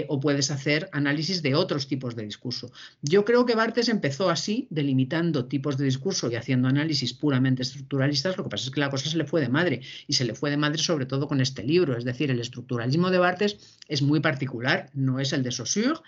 o 0.08 0.20
puedes 0.22 0.52
hacer 0.52 0.88
análisis 0.94 1.42
de 1.42 1.54
otros 1.54 1.90
tipos 1.90 2.16
de 2.16 2.24
discurso. 2.24 2.72
Yo 3.02 3.25
creo 3.25 3.46
que 3.46 3.56
Bartes 3.56 3.90
empezó 3.90 4.30
así, 4.30 4.68
delimitando 4.70 5.48
tipos 5.48 5.78
de 5.78 5.84
discurso 5.84 6.32
y 6.32 6.36
haciendo 6.36 6.70
análisis 6.70 7.12
puramente 7.14 7.64
estructuralistas, 7.64 8.38
lo 8.38 8.46
que 8.46 8.52
pasa 8.52 8.64
es 8.64 8.72
que 8.72 8.80
la 8.80 8.90
cosa 8.90 9.10
se 9.10 9.18
le 9.18 9.25
fue 9.25 9.42
de 9.42 9.50
madre 9.50 9.82
y 10.08 10.14
se 10.14 10.24
le 10.24 10.34
fue 10.34 10.50
de 10.50 10.56
madre 10.56 10.78
sobre 10.82 11.06
todo 11.06 11.28
con 11.28 11.42
este 11.42 11.62
libro, 11.62 11.98
es 11.98 12.06
decir, 12.06 12.32
el 12.32 12.40
estructuralismo 12.40 13.12
de 13.12 13.18
Bartes 13.18 13.80
es 13.90 14.02
muy 14.02 14.22
particular, 14.22 14.92
no 14.94 15.20
es 15.20 15.34
el 15.34 15.44
de 15.44 15.52
Saussure, 15.52 16.00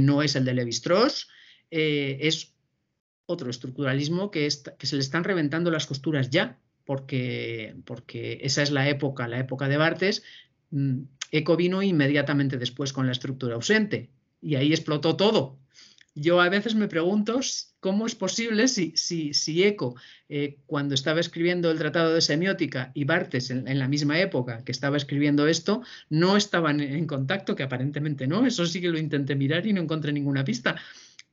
no 0.00 0.22
es 0.22 0.36
el 0.36 0.46
de 0.46 0.54
Levi-Strauss, 0.54 1.28
es 1.70 2.55
otro 3.26 3.50
estructuralismo 3.50 4.30
que, 4.30 4.50
se 4.50 4.96
le 4.96 5.00
están 5.00 5.24
reventando 5.24 5.70
las 5.70 5.86
costuras 5.86 6.30
ya, 6.30 6.58
porque, 6.84 7.76
porque 7.84 8.38
esa 8.42 8.62
es 8.62 8.70
la 8.70 8.88
época, 8.88 9.28
la 9.28 9.40
época 9.40 9.68
de 9.68 9.76
Bartes. 9.76 10.22
Mm, 10.70 11.02
Eco 11.32 11.56
vino 11.56 11.82
inmediatamente 11.82 12.56
después 12.56 12.92
con 12.92 13.06
la 13.06 13.12
estructura 13.12 13.56
ausente 13.56 14.10
y 14.40 14.54
ahí 14.54 14.72
explotó 14.72 15.16
todo. 15.16 15.58
Yo 16.18 16.40
a 16.40 16.48
veces 16.48 16.74
me 16.74 16.88
pregunto 16.88 17.40
cómo 17.80 18.06
es 18.06 18.14
posible 18.14 18.68
si, 18.68 18.92
si, 18.96 19.34
si 19.34 19.64
Eco, 19.64 19.96
eh, 20.30 20.56
cuando 20.64 20.94
estaba 20.94 21.20
escribiendo 21.20 21.70
el 21.70 21.78
Tratado 21.78 22.14
de 22.14 22.22
Semiótica 22.22 22.90
y 22.94 23.04
Bartes 23.04 23.50
en, 23.50 23.78
la 23.78 23.86
misma 23.86 24.18
época 24.18 24.64
que 24.64 24.72
estaba 24.72 24.96
escribiendo 24.96 25.46
esto, 25.46 25.82
no 26.08 26.38
estaban 26.38 26.80
en 26.80 27.06
contacto, 27.06 27.54
que 27.54 27.64
aparentemente 27.64 28.26
no, 28.26 28.46
eso 28.46 28.64
sí 28.64 28.80
que 28.80 28.88
lo 28.88 28.98
intenté 28.98 29.36
mirar 29.36 29.66
y 29.66 29.74
no 29.74 29.82
encontré 29.82 30.10
ninguna 30.10 30.42
pista. 30.42 30.76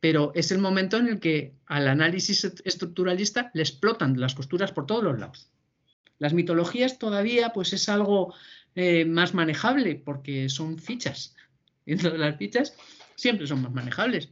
Pero 0.03 0.33
es 0.35 0.51
el 0.51 0.57
momento 0.57 0.97
en 0.97 1.07
el 1.07 1.21
que 1.21 1.53
al 1.65 1.87
análisis 1.87 2.43
estructuralista 2.65 3.51
le 3.53 3.61
explotan 3.61 4.19
las 4.19 4.35
costuras 4.35 4.73
por 4.73 4.85
todos 4.85 5.01
los 5.05 5.17
lados. 5.17 5.47
Las 6.19 6.33
mitologías 6.33 6.99
todavía 6.99 7.53
pues 7.53 7.71
es 7.71 7.87
algo 7.87 8.33
eh, 8.75 9.05
más 9.05 9.33
manejable 9.33 9.95
porque 9.95 10.49
son 10.49 10.77
fichas. 10.77 11.35
Y 11.85 11.95
las 11.95 12.37
fichas 12.37 12.75
siempre 13.15 13.47
son 13.47 13.61
más 13.61 13.71
manejables 13.71 14.29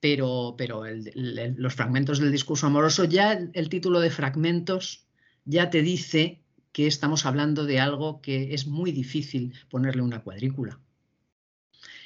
pero, 0.00 0.56
pero 0.58 0.82
los 0.84 1.74
fragmentos 1.74 2.18
del 2.18 2.32
discurso 2.32 2.66
amoroso, 2.66 3.04
ya 3.04 3.32
el, 3.32 3.68
título 3.68 4.00
de 4.00 4.10
fragmentos 4.10 5.06
ya 5.44 5.70
te 5.70 5.80
dice 5.80 6.42
que 6.72 6.88
estamos 6.88 7.24
hablando 7.24 7.66
de 7.66 7.78
algo 7.78 8.20
que 8.20 8.52
es 8.52 8.66
muy 8.66 8.90
difícil 8.90 9.54
ponerle 9.70 10.02
una 10.02 10.24
cuadrícula. 10.24 10.80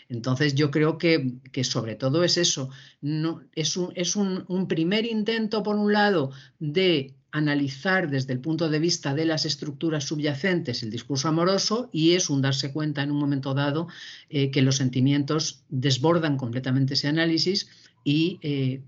Entonces 0.08 0.54
yo 0.54 0.70
creo 0.70 0.98
que, 0.98 1.38
sobre 1.64 1.94
todo 1.94 2.22
es 2.24 2.36
eso, 2.36 2.70
no, 3.00 3.42
es, 3.54 3.76
un, 3.76 3.92
es 3.94 4.16
un, 4.16 4.68
primer 4.68 5.04
intento, 5.04 5.62
por 5.62 5.76
un 5.76 5.92
lado, 5.92 6.30
de 6.58 7.14
analizar 7.32 8.08
desde 8.08 8.32
el 8.32 8.40
punto 8.40 8.70
de 8.70 8.78
vista 8.78 9.14
de 9.14 9.26
las 9.26 9.44
estructuras 9.44 10.04
subyacentes 10.04 10.82
el 10.82 10.90
discurso 10.90 11.28
amoroso 11.28 11.90
y 11.92 12.12
es 12.12 12.30
un 12.30 12.40
darse 12.40 12.72
cuenta 12.72 13.02
en 13.02 13.10
un 13.10 13.18
momento 13.18 13.52
dado 13.52 13.88
eh, 14.30 14.50
que 14.50 14.62
los 14.62 14.76
sentimientos 14.76 15.64
desbordan 15.68 16.38
completamente 16.38 16.94
ese 16.94 17.08
análisis 17.08 17.68
y 18.08 18.38
eh, 18.40 18.82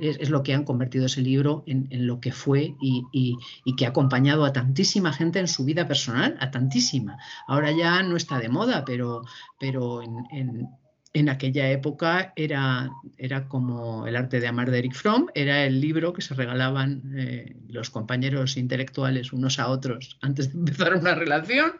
es, 0.00 0.30
lo 0.30 0.44
que 0.44 0.54
han 0.54 0.62
convertido 0.62 1.06
ese 1.06 1.20
libro 1.20 1.64
en, 1.66 1.88
lo 2.06 2.20
que 2.20 2.30
fue 2.30 2.76
y, 2.80 3.36
que 3.76 3.86
ha 3.86 3.88
acompañado 3.88 4.44
a 4.44 4.52
tantísima 4.52 5.12
gente 5.12 5.40
en 5.40 5.48
su 5.48 5.64
vida 5.64 5.88
personal, 5.88 6.36
a 6.38 6.52
tantísima. 6.52 7.18
Ahora 7.48 7.72
ya 7.72 8.04
no 8.04 8.16
está 8.16 8.38
de 8.38 8.48
moda, 8.48 8.84
pero, 8.84 9.22
pero 9.58 10.00
en, 10.00 11.28
aquella 11.28 11.68
época 11.72 12.32
era, 12.36 12.88
era, 13.18 13.48
como 13.48 14.06
El 14.06 14.14
arte 14.14 14.38
de 14.38 14.46
amar 14.46 14.70
de 14.70 14.78
Eric 14.78 14.94
Fromm, 14.94 15.26
era 15.34 15.64
el 15.64 15.80
libro 15.80 16.12
que 16.12 16.22
se 16.22 16.34
regalaban 16.34 17.14
eh, 17.16 17.56
los 17.66 17.90
compañeros 17.90 18.56
intelectuales 18.56 19.32
unos 19.32 19.58
a 19.58 19.68
otros 19.68 20.18
antes 20.20 20.52
de 20.52 20.58
empezar 20.60 20.94
una 20.94 21.16
relación. 21.16 21.72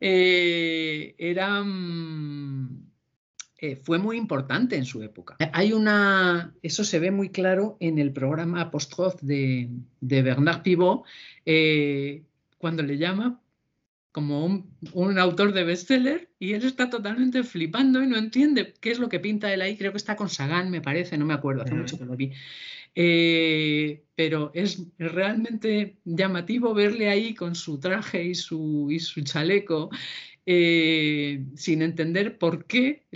Eh, 0.00 1.16
era 1.18 1.64
mm, 1.64 2.93
eh, 3.58 3.76
fue 3.76 3.98
muy 3.98 4.16
importante 4.16 4.76
en 4.76 4.84
su 4.84 5.02
época. 5.02 5.36
Hay 5.52 5.72
una, 5.72 6.54
eso 6.62 6.84
se 6.84 6.98
ve 6.98 7.10
muy 7.10 7.30
claro 7.30 7.76
en 7.80 7.98
el 7.98 8.12
programa 8.12 8.70
post 8.70 9.22
de, 9.22 9.70
de 10.00 10.22
Bernard 10.22 10.62
Pivot, 10.62 11.04
eh, 11.46 12.22
cuando 12.58 12.82
le 12.82 12.98
llama 12.98 13.40
como 14.14 14.44
un, 14.92 15.18
autor 15.18 15.52
de 15.52 15.64
bestseller 15.64 16.30
y 16.38 16.52
él 16.52 16.64
está 16.64 16.88
totalmente 16.88 17.42
flipando 17.42 18.00
y 18.00 18.06
no 18.06 18.16
entiende 18.16 18.72
qué 18.80 18.92
es 18.92 19.00
lo 19.00 19.08
que 19.08 19.18
pinta 19.18 19.52
él 19.52 19.60
ahí. 19.60 19.76
Creo 19.76 19.90
que 19.90 19.98
está 19.98 20.14
con 20.14 20.28
Sagan, 20.28 20.70
me 20.70 20.80
parece, 20.80 21.18
no 21.18 21.26
me 21.26 21.34
acuerdo, 21.34 21.62
hace 21.62 21.74
mucho 21.74 21.98
que 21.98 22.04
lo 22.04 22.16
vi. 22.16 22.30
Eh, 22.94 24.04
pero 24.14 24.52
es 24.54 24.84
realmente 24.98 25.96
llamativo 26.04 26.74
verle 26.74 27.08
ahí 27.08 27.34
con 27.34 27.56
su 27.56 27.80
traje 27.80 28.22
y 28.22 28.36
su, 28.36 28.86
y 28.88 29.00
su 29.00 29.22
chaleco 29.22 29.90
eh, 30.46 31.42
sin 31.56 31.80
entender 31.80 32.36
por 32.36 32.66
qué 32.66 33.06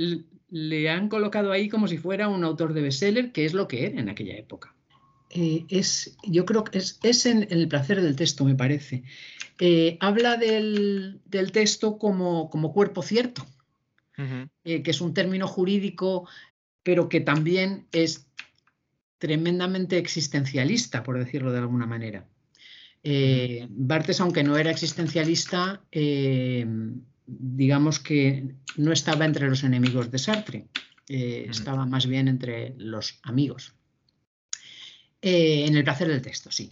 le 0.48 0.88
han 0.88 1.10
colocado 1.10 1.52
ahí 1.52 1.68
como 1.68 1.86
si 1.86 1.98
fuera 1.98 2.28
un 2.28 2.42
autor 2.42 2.72
de 2.72 2.80
bestseller, 2.80 3.32
que 3.32 3.44
es 3.44 3.52
lo 3.52 3.68
que 3.68 3.84
era 3.84 4.00
en 4.00 4.08
aquella 4.08 4.36
época. 4.36 4.74
Eh, 5.30 5.66
es, 5.68 6.16
yo 6.22 6.46
creo 6.46 6.64
que 6.64 6.78
es, 6.78 7.26
en, 7.26 7.46
el 7.50 7.68
placer 7.68 8.00
del 8.00 8.16
texto, 8.16 8.46
me 8.46 8.54
parece. 8.54 9.02
Eh, 9.60 9.98
habla 10.00 10.38
del, 10.38 11.20
texto 11.52 11.98
como, 11.98 12.48
como, 12.48 12.72
cuerpo 12.72 13.02
cierto, 13.02 13.44
que 14.64 14.82
es 14.84 15.00
un 15.02 15.12
término 15.12 15.46
jurídico, 15.46 16.26
pero 16.82 17.10
que 17.10 17.20
también 17.20 17.86
es 17.92 18.26
tremendamente 19.18 19.98
existencialista, 19.98 21.02
por 21.02 21.18
decirlo 21.18 21.52
de 21.52 21.58
alguna 21.58 21.86
manera. 21.86 22.26
Bartes, 23.68 24.20
aunque 24.20 24.44
no 24.44 24.56
era 24.56 24.70
existencialista, 24.70 25.82
digamos 27.28 28.00
que 28.00 28.54
no 28.76 28.92
estaba 28.92 29.26
entre 29.26 29.48
los 29.48 29.62
enemigos 29.62 30.10
de 30.10 30.18
Sartre, 30.18 30.66
eh, 31.08 31.46
estaba 31.48 31.84
más 31.84 32.06
bien 32.06 32.26
entre 32.26 32.74
los 32.78 33.20
amigos. 33.22 33.74
Eh, 35.20 35.66
en 35.66 35.76
el 35.76 35.84
placer 35.84 36.08
del 36.08 36.22
texto, 36.22 36.50
sí. 36.50 36.70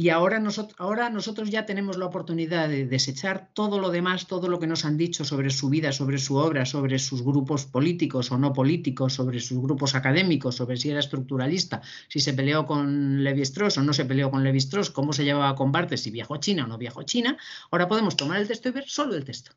Y 0.00 0.08
ahora, 0.08 0.42
ahora 0.78 1.10
nosotros 1.10 1.50
ya 1.50 1.66
tenemos 1.66 1.98
la 1.98 2.06
oportunidad 2.06 2.70
de 2.70 2.86
desechar 2.86 3.50
todo 3.52 3.78
lo 3.78 3.90
demás, 3.90 4.26
todo 4.26 4.48
lo 4.48 4.58
que 4.58 4.66
nos 4.66 4.86
han 4.86 4.96
dicho 4.96 5.26
sobre 5.26 5.50
su 5.50 5.68
vida, 5.68 5.92
sobre 5.92 6.16
su 6.16 6.36
obra, 6.36 6.64
sobre 6.64 6.98
sus 6.98 7.22
grupos 7.22 7.66
políticos 7.66 8.32
o 8.32 8.38
no 8.38 8.54
políticos, 8.54 9.12
sobre 9.12 9.40
sus 9.40 9.60
grupos 9.60 9.94
académicos, 9.94 10.56
sobre 10.56 10.78
si 10.78 10.88
era 10.88 11.00
estructuralista, 11.00 11.82
si 12.08 12.18
se 12.18 12.32
peleó 12.32 12.64
con 12.64 13.22
Levi-Strauss 13.22 13.76
o 13.76 13.82
no 13.82 13.92
se 13.92 14.06
peleó 14.06 14.30
con 14.30 14.42
Levi-Strauss, 14.42 14.88
cómo 14.88 15.12
se 15.12 15.22
llevaba 15.22 15.54
con 15.54 15.70
Barthes, 15.70 16.00
si 16.00 16.10
viajó 16.10 16.36
a 16.36 16.40
China 16.40 16.64
o 16.64 16.66
no 16.66 16.78
viajó 16.78 17.00
a 17.00 17.04
China. 17.04 17.36
Ahora 17.70 17.86
podemos 17.86 18.16
tomar 18.16 18.40
el 18.40 18.48
texto 18.48 18.70
y 18.70 18.72
ver 18.72 18.88
solo 18.88 19.14
el 19.14 19.26
texto. 19.26 19.52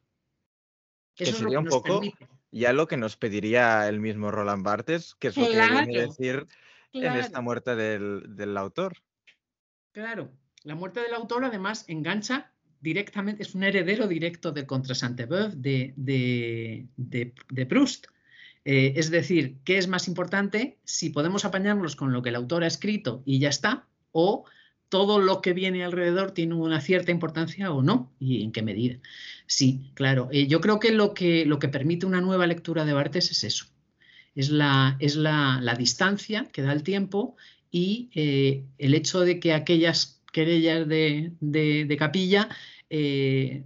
Eso 1.15 1.38
sería 1.38 1.60
un 1.60 1.67
poco 1.67 2.01
ya 2.51 2.73
lo 2.73 2.89
que 2.89 2.97
nos 2.97 3.15
pediría 3.15 3.88
el 3.88 4.01
mismo 4.01 4.29
Roland 4.29 4.65
Barthes, 4.65 5.15
que 5.15 5.29
es 5.29 5.38
lo 5.38 5.45
que 5.45 5.51
viene 5.51 5.99
a 5.99 6.01
decir 6.01 6.47
en 6.91 7.13
esta 7.13 7.39
muerte 7.39 7.77
del 7.77 8.58
autor. 8.58 8.97
Claro, 9.93 10.32
la 10.63 10.73
muerte 10.73 11.01
del 11.01 11.13
autor 11.13 11.45
además 11.45 11.86
engancha 11.88 12.51
directamente, 12.82 13.43
es 13.43 13.53
un 13.53 13.63
heredero 13.63 14.08
directo 14.08 14.51
de 14.51 14.65
Contra 14.65 14.95
Sainte-Beuve 14.95 15.53
de, 15.56 15.93
de, 16.97 17.65
Proust. 17.67 18.08
Eh, 18.65 18.93
es 18.95 19.12
decir, 19.12 19.58
¿qué 19.63 19.77
es 19.77 19.88
más 19.88 20.08
importante? 20.08 20.79
Si 20.84 21.12
podemos 21.12 21.45
apañarnos 21.45 21.95
con 21.95 22.12
lo 22.12 22.23
que 22.23 22.29
el 22.29 22.36
autor 22.36 22.63
ha 22.63 22.67
escrito 22.67 23.21
y 23.23 23.38
ya 23.38 23.49
está, 23.49 23.88
o 24.12 24.45
todo 24.89 25.19
lo 25.19 25.41
que 25.41 25.53
viene 25.53 25.84
alrededor 25.84 26.32
tiene 26.32 26.56
una 26.56 26.82
cierta 26.82 27.12
importancia 27.12 27.71
o 27.71 27.84
no, 27.84 28.12
y 28.19 28.43
en 28.43 28.51
qué 28.51 28.63
medida. 28.63 28.97
Sí, 29.45 29.91
claro. 29.93 30.27
Eh, 30.32 30.47
yo 30.47 30.60
creo 30.60 30.79
que 30.79 30.91
lo, 30.91 31.13
que 31.13 31.45
lo 31.45 31.60
que 31.60 31.67
permite 31.67 32.08
una 32.08 32.21
nueva 32.21 32.47
lectura 32.47 32.84
de 32.84 32.93
Bartes 32.93 33.29
es 33.29 33.43
eso. 33.43 33.65
Es 34.34 34.49
la, 34.49 34.97
es 34.99 35.15
la, 35.15 35.60
la 35.62 35.75
distancia 35.75 36.47
que 36.51 36.63
da 36.63 36.73
el 36.73 36.82
tiempo 36.82 37.36
y 37.73 38.12
eh, 38.13 38.67
el 38.77 38.93
hecho 38.93 39.21
de 39.21 39.39
que 39.39 39.51
aquellas 39.51 40.21
querellas 40.31 40.88
de, 40.88 41.95
capilla 41.97 42.47
eh, 42.88 43.65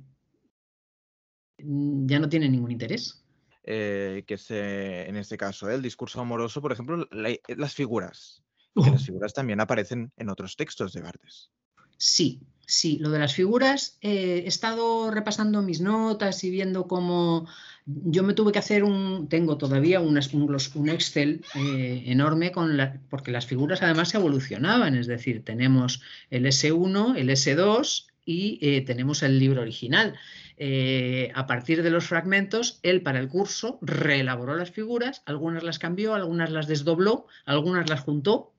ya 1.58 2.20
no 2.20 2.30
tienen 2.30 2.54
ningún 2.54 2.72
interés. 2.72 3.22
Eh, 3.64 4.24
que 4.26 4.38
se, 4.38 5.10
en 5.10 5.18
este 5.18 5.38
caso, 5.38 5.70
el 5.70 5.82
discurso 5.82 6.22
amoroso, 6.22 6.62
por 6.62 6.72
ejemplo, 6.72 7.06
las 7.12 7.74
figuras. 7.74 8.42
las 8.76 9.06
figuras 9.06 9.34
también 9.34 9.60
aparecen 9.60 10.14
en 10.16 10.30
otros 10.30 10.56
textos 10.56 10.94
de 10.94 11.02
Bartes. 11.02 11.52
Sí, 11.98 12.40
sí, 12.68 13.00
lo 13.00 13.10
de 13.10 13.18
las 13.18 13.34
figuras, 13.34 13.98
he 14.02 14.46
estado 14.46 15.10
repasando 15.10 15.64
mis 15.64 15.82
notas 15.82 16.44
y 16.44 16.52
viendo 16.52 16.88
cómo 16.88 17.48
yo 17.88 18.22
me 18.22 18.34
tuve 18.34 18.52
que 18.52 18.60
hacer 18.60 18.84
un, 18.84 19.30
tengo 19.30 19.58
todavía 19.58 20.02
un, 20.02 20.18
Excel 20.18 21.46
eh, 21.56 22.04
enorme 22.08 22.52
con 22.52 22.76
la, 22.76 23.00
porque 23.10 23.32
las 23.32 23.46
figuras 23.46 23.82
además 23.82 24.10
se 24.10 24.18
evolucionaban, 24.18 24.96
es 24.96 25.08
decir, 25.08 25.44
tenemos 25.46 26.02
el 26.30 26.46
S1, 26.46 27.16
el 27.18 27.30
S2 27.30 28.08
y 28.26 28.60
eh, 28.62 28.82
tenemos 28.82 29.24
el 29.24 29.40
libro 29.40 29.62
original. 29.62 30.16
Eh, 30.58 31.32
a 31.34 31.48
partir 31.48 31.82
de 31.82 31.90
los 31.90 32.06
fragmentos, 32.06 32.80
él 32.84 33.02
para 33.02 33.20
el 33.20 33.30
curso 33.30 33.80
reelaboró 33.82 34.58
las 34.58 34.72
figuras, 34.72 35.22
algunas 35.26 35.64
las 35.64 35.80
cambió, 35.80 36.14
algunas 36.14 36.52
las 36.52 36.68
desdobló, 36.68 37.28
algunas 37.46 37.90
las 37.90 38.02
juntó 38.02 38.54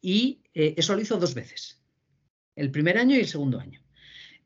y 0.00 0.40
eso 0.54 0.94
lo 0.94 1.00
hizo 1.00 1.16
dos 1.16 1.34
veces, 1.34 1.80
el 2.56 2.70
primer 2.70 2.98
año 2.98 3.16
y 3.16 3.20
el 3.20 3.26
segundo 3.26 3.58
año. 3.58 3.80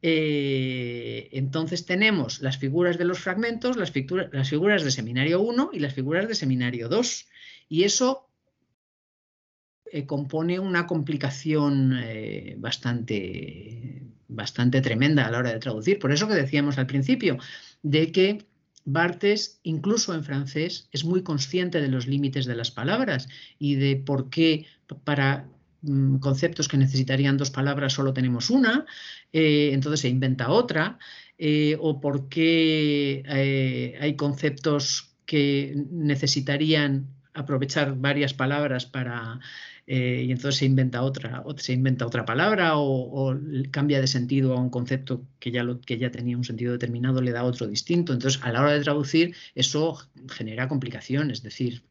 Eh, 0.03 1.29
entonces 1.33 1.87
tenemos 1.87 2.41
las 2.41 2.59
figuras 2.59 2.99
de 2.99 3.05
los 3.05 3.19
fragmentos, 3.19 3.77
las, 3.77 3.93
las, 4.33 4.49
figuras 4.49 4.85
de 4.85 4.91
seminario 4.91 5.41
1 5.41 5.71
y 5.73 5.79
las 5.81 5.95
figuras 5.95 6.29
de 6.29 6.35
seminario 6.35 6.89
2. 6.89 7.27
Y 7.69 7.85
eso 7.85 8.29
eh, 9.91 10.07
compone 10.07 10.59
una 10.61 10.87
complicación 10.87 11.99
eh, 12.03 12.55
bastante, 12.59 14.03
bastante 14.29 14.81
tremenda 14.81 15.27
a 15.27 15.31
la 15.31 15.39
hora 15.39 15.53
de 15.53 15.59
traducir. 15.59 15.99
Por 15.99 16.13
eso 16.13 16.29
que 16.29 16.35
decíamos 16.35 16.79
al 16.79 16.87
principio, 16.87 17.39
de 17.83 18.13
que 18.13 18.47
Bartes, 18.89 19.59
incluso 19.65 20.15
en 20.15 20.23
francés, 20.23 20.89
es 20.93 21.05
muy 21.05 21.25
consciente 21.25 21.81
de 21.81 21.89
los 21.89 22.07
límites 22.07 22.47
de 22.47 22.55
las 22.55 22.71
palabras 22.71 23.29
y 23.59 23.75
de 23.75 23.97
por 23.97 24.31
qué 24.31 24.67
para 25.03 25.49
conceptos 26.21 26.69
que 26.69 26.77
necesitarían 26.77 27.37
dos 27.37 27.51
palabras 27.51 27.93
solo 27.93 28.13
tenemos 28.13 28.51
una, 28.51 28.87
eh, 29.33 29.71
entonces 29.73 30.01
se 30.01 30.09
inventa 30.09 30.51
otra, 30.51 30.99
eh, 31.39 31.77
o 31.81 32.01
por 32.01 32.29
qué 32.29 33.23
eh, 33.27 33.99
hay 34.01 34.17
conceptos 34.17 35.15
que 35.27 35.75
necesitarían 35.91 37.09
aprovechar 37.35 37.97
varias 37.97 38.35
palabras 38.35 38.87
para 38.87 39.41
y 39.89 40.33
entonces 40.33 40.57
se 40.57 40.65
inventa 40.65 41.03
otra, 41.03 41.45
se 41.59 41.73
inventa 41.73 42.05
otra 42.07 42.25
palabra 42.25 42.73
o, 42.77 43.37
cambia 43.71 44.01
de 44.01 44.09
sentido 44.09 44.53
a 44.55 44.61
un 44.61 44.69
concepto 44.69 45.23
que 45.39 45.53
ya, 45.53 45.65
que 45.87 45.97
ya 45.97 46.11
tenía 46.11 46.37
un 46.37 46.43
sentido 46.43 46.73
determinado, 46.73 47.21
le 47.21 47.31
da 47.31 47.45
otro 47.45 47.69
distinto. 47.69 48.13
Entonces, 48.13 48.43
a 48.43 48.51
la 48.51 48.63
hora 48.63 48.73
de 48.73 48.81
traducir, 48.81 49.37
eso 49.55 49.97
genera 50.29 50.67
complicaciones. 50.67 51.39
Es 51.39 51.45
decir, 51.45 51.85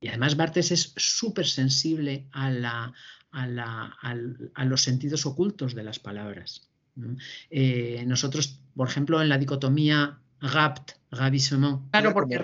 y 0.00 0.08
además 0.08 0.36
Bartes 0.36 0.70
es 0.70 0.92
súper 0.96 1.46
sensible 1.46 2.26
a, 2.32 2.50
la, 2.50 2.94
a, 3.32 4.64
los 4.64 4.82
sentidos 4.82 5.26
ocultos 5.26 5.74
de 5.74 5.82
las 5.82 5.98
palabras. 5.98 6.68
Eh, 7.50 8.04
nosotros, 8.06 8.60
por 8.74 8.88
ejemplo, 8.88 9.20
en 9.20 9.28
la 9.28 9.38
dicotomía 9.38 10.18
rapt, 10.40 10.92
ravissement. 11.10 11.90
Claro, 11.90 12.12
porque 12.12 12.38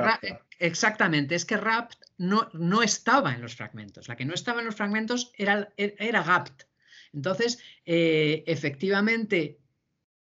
exactamente, 0.59 1.35
es 1.35 1.45
que 1.45 1.57
rapt 1.57 2.03
no, 2.19 2.49
no 2.55 2.83
estaba 2.83 3.35
en 3.35 3.43
los 3.43 3.55
fragmentos. 3.55 4.09
La 4.09 4.17
que 4.17 4.25
no 4.25 4.35
estaba 4.35 4.61
en 4.61 4.67
los 4.67 4.77
fragmentos 4.77 5.33
era, 5.37 5.69
era 5.77 6.23
GAPT. 6.23 6.63
Entonces, 7.13 7.59
eh, 7.85 8.45
efectivamente, 8.47 9.59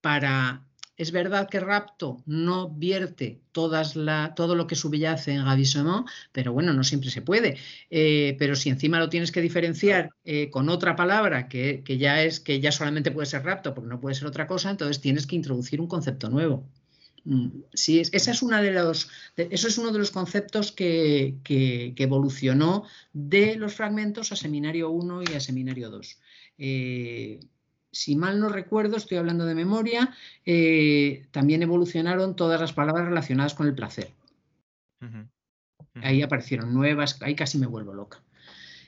para. 0.02 0.65
Es 0.98 1.12
verdad 1.12 1.50
que 1.50 1.60
Rapto 1.60 2.24
no 2.26 2.70
vierte 2.70 3.42
todas 3.52 3.96
la, 3.96 4.34
todo 4.36 4.56
lo 4.56 4.66
que 4.68 4.76
subyace 4.76 5.34
en 5.34 5.44
Gavissement, 5.44 6.08
pero 6.32 6.54
bueno, 6.54 6.74
no 6.74 6.84
siempre 6.84 7.10
se 7.10 7.22
puede. 7.22 7.58
Eh, 7.90 8.36
pero 8.40 8.56
si 8.56 8.70
encima 8.70 9.00
lo 9.00 9.10
tienes 9.10 9.32
que 9.32 9.42
diferenciar 9.42 10.12
eh, 10.24 10.50
con 10.50 10.70
otra 10.70 10.96
palabra 10.96 11.48
que, 11.50 11.84
que, 11.84 11.98
ya 11.98 12.24
es 12.24 12.40
que 12.40 12.60
ya 12.60 12.72
solamente 12.72 13.12
puede 13.12 13.26
ser 13.26 13.44
rapto 13.44 13.74
porque 13.74 13.90
no 13.90 14.00
puede 14.00 14.16
ser 14.16 14.28
otra 14.28 14.48
cosa, 14.48 14.72
entonces 14.72 15.02
tienes 15.02 15.28
que 15.28 15.36
introducir 15.36 15.82
un 15.82 15.88
concepto 15.88 16.30
nuevo. 16.30 16.66
Mm, 17.26 17.64
sí, 17.74 18.00
esa 18.00 18.32
es 18.32 18.42
una 18.44 18.62
de 18.62 18.72
los, 18.72 19.10
eso 19.36 19.68
es 19.68 19.78
uno 19.80 19.92
de 19.92 20.00
los 20.00 20.12
conceptos 20.12 20.72
que, 20.72 21.36
evolucionó 21.98 22.86
de 23.14 23.56
los 23.56 23.74
fragmentos 23.74 24.32
a 24.32 24.36
Seminario 24.36 24.92
1 24.92 25.24
y 25.24 25.34
a 25.34 25.40
Seminario 25.40 25.90
2. 25.90 26.20
Eh, 26.60 27.40
si 27.96 28.18
mal 28.18 28.42
no 28.42 28.50
recuerdo, 28.50 28.98
estoy 28.98 29.18
hablando 29.18 29.46
de 29.46 29.56
memoria, 29.56 30.14
eh, 30.46 31.26
también 31.32 31.64
evolucionaron 31.64 32.36
todas 32.36 32.60
las 32.60 32.74
palabras 32.74 33.08
relacionadas 33.08 33.54
con 33.54 33.68
el 33.68 33.74
placer. 33.74 34.10
Ahí 36.02 36.22
aparecieron 36.22 36.74
nuevas, 36.74 37.22
ahí 37.22 37.36
casi 37.36 37.58
me 37.58 37.68
vuelvo 37.68 37.94
loca. 37.94 38.22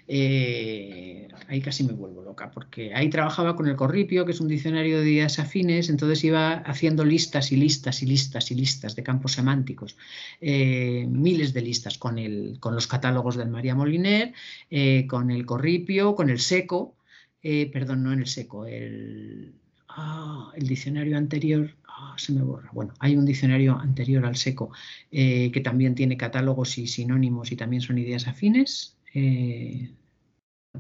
Eh, 0.10 1.30
ahí 1.48 1.62
casi 1.62 1.86
me 1.86 1.94
vuelvo 1.94 2.22
loca, 2.22 2.52
porque 2.52 2.94
ahí 2.94 3.10
trabajaba 3.10 3.56
con 3.56 3.68
el 3.68 3.78
Corripio, 3.78 4.26
que 4.26 4.34
es 4.34 4.42
un 4.42 4.50
diccionario 4.50 5.00
de 5.00 5.10
ideas 5.10 5.40
afines, 5.40 5.90
entonces 5.90 6.24
iba 6.26 6.56
haciendo 6.56 7.06
listas 7.06 7.54
y 7.54 7.56
listas 7.56 8.04
y 8.04 8.08
listas 8.08 8.52
y 8.52 8.56
listas 8.56 8.96
de 8.96 9.04
campos 9.04 9.34
semánticos, 9.34 9.96
eh, 10.42 11.08
miles 11.10 11.54
de 11.54 11.62
listas 11.62 11.98
con, 11.98 12.20
el, 12.20 12.58
con 12.60 12.76
los 12.76 12.88
catálogos 12.88 13.38
del 13.38 13.50
María 13.50 13.76
Moliner, 13.76 14.34
eh, 14.70 15.08
con 15.08 15.32
el 15.32 15.46
Corripio, 15.46 16.16
con 16.16 16.30
el 16.30 16.40
Seco, 16.40 16.98
perdón, 17.42 18.04
no 18.04 18.14
en 18.14 18.20
el 18.20 18.28
Seco, 18.28 18.66
el, 18.66 19.54
ah, 19.90 20.52
diccionario 20.58 21.18
anterior, 21.18 21.76
ah, 21.88 22.16
se 22.18 22.34
me 22.34 22.42
borra. 22.42 22.70
Bueno, 22.74 22.94
hay 23.00 23.16
un 23.16 23.26
diccionario 23.26 23.78
anterior 23.78 24.26
al 24.26 24.36
seco 24.36 24.72
que 25.10 25.62
también 25.64 25.96
tiene 25.96 26.18
catálogos 26.18 26.78
y 26.78 26.88
sinónimos 26.88 27.52
y 27.52 27.56
también 27.56 27.82
son 27.82 27.98
ideas 27.98 28.28
afines. 28.28 28.98
Eh, 29.14 29.90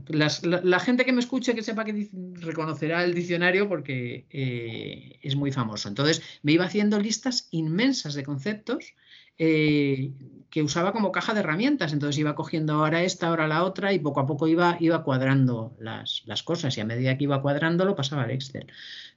la, 0.10 0.80
gente 0.80 1.06
que 1.06 1.14
me 1.14 1.20
escuche, 1.20 1.56
que 1.56 1.64
sepa 1.64 1.84
que 1.84 2.10
reconocerá 2.40 3.04
el 3.04 3.14
diccionario 3.14 3.68
porque 3.68 4.28
eh, 4.30 5.20
es 5.22 5.36
muy 5.36 5.52
famoso. 5.52 5.90
Entonces 5.90 6.22
me 6.44 6.52
iba 6.52 6.66
haciendo 6.66 7.00
listas 7.00 7.48
inmensas 7.52 8.14
de 8.14 8.24
conceptos 8.24 8.94
eh, 9.38 10.12
que 10.50 10.64
usaba 10.64 10.94
como 10.94 11.12
caja 11.12 11.34
de 11.34 11.42
herramientas. 11.42 11.94
Entonces 11.94 12.18
iba 12.20 12.36
cogiendo 12.36 12.74
ahora 12.74 13.04
esta, 13.04 13.28
ahora 13.28 13.48
la 13.48 13.64
otra 13.64 13.94
y 13.94 14.00
poco 14.00 14.20
a 14.20 14.28
poco 14.28 14.48
iba, 14.48 14.78
iba 14.80 15.04
cuadrando 15.04 15.76
las, 15.80 16.24
cosas 16.44 16.78
y 16.78 16.82
a 16.82 16.86
medida 16.86 17.18
que 17.18 17.26
iba 17.26 17.42
cuadrando 17.42 17.86
lo 17.86 17.96
pasaba 17.96 18.24
al 18.24 18.32
Excel. 18.32 18.68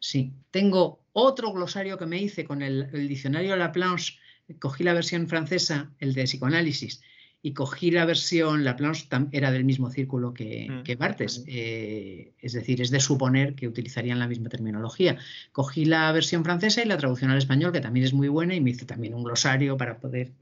Sí, 0.00 0.32
tengo 0.50 1.00
otro 1.12 1.52
glosario 1.52 1.98
que 1.98 2.06
me 2.06 2.18
hice 2.18 2.44
con 2.44 2.62
el, 2.62 2.88
el 2.92 3.08
diccionario 3.08 3.56
Laplanche, 3.56 4.18
cogí 4.58 4.84
la 4.84 4.94
versión 4.94 5.28
francesa, 5.28 5.90
el 5.98 6.14
de 6.14 6.24
psicoanálisis 6.24 7.00
y 7.42 7.54
cogí 7.54 7.90
la 7.90 8.04
versión, 8.04 8.64
la 8.64 8.76
Planche 8.76 9.06
era 9.32 9.50
del 9.50 9.64
mismo 9.64 9.90
círculo 9.90 10.34
que, 10.34 10.68
mm, 10.68 10.98
Bartes, 10.98 11.44
eh, 11.46 12.32
es 12.38 12.52
decir, 12.52 12.82
es 12.82 12.90
de 12.90 13.00
suponer 13.00 13.54
que 13.54 13.66
utilizarían 13.66 14.18
la 14.18 14.28
misma 14.28 14.50
terminología. 14.50 15.16
Cogí 15.52 15.86
la 15.86 16.12
versión 16.12 16.44
francesa 16.44 16.82
y 16.82 16.86
la 16.86 16.98
traducción 16.98 17.30
al 17.30 17.38
español, 17.38 17.72
que 17.72 17.80
también 17.80 18.04
es 18.04 18.12
muy 18.12 18.28
buena, 18.28 18.54
y 18.54 18.60
me 18.60 18.70
hice 18.70 18.84
también 18.84 19.14
un 19.14 19.24
glosario 19.24 19.76
para 19.76 19.98
poder 19.98 20.32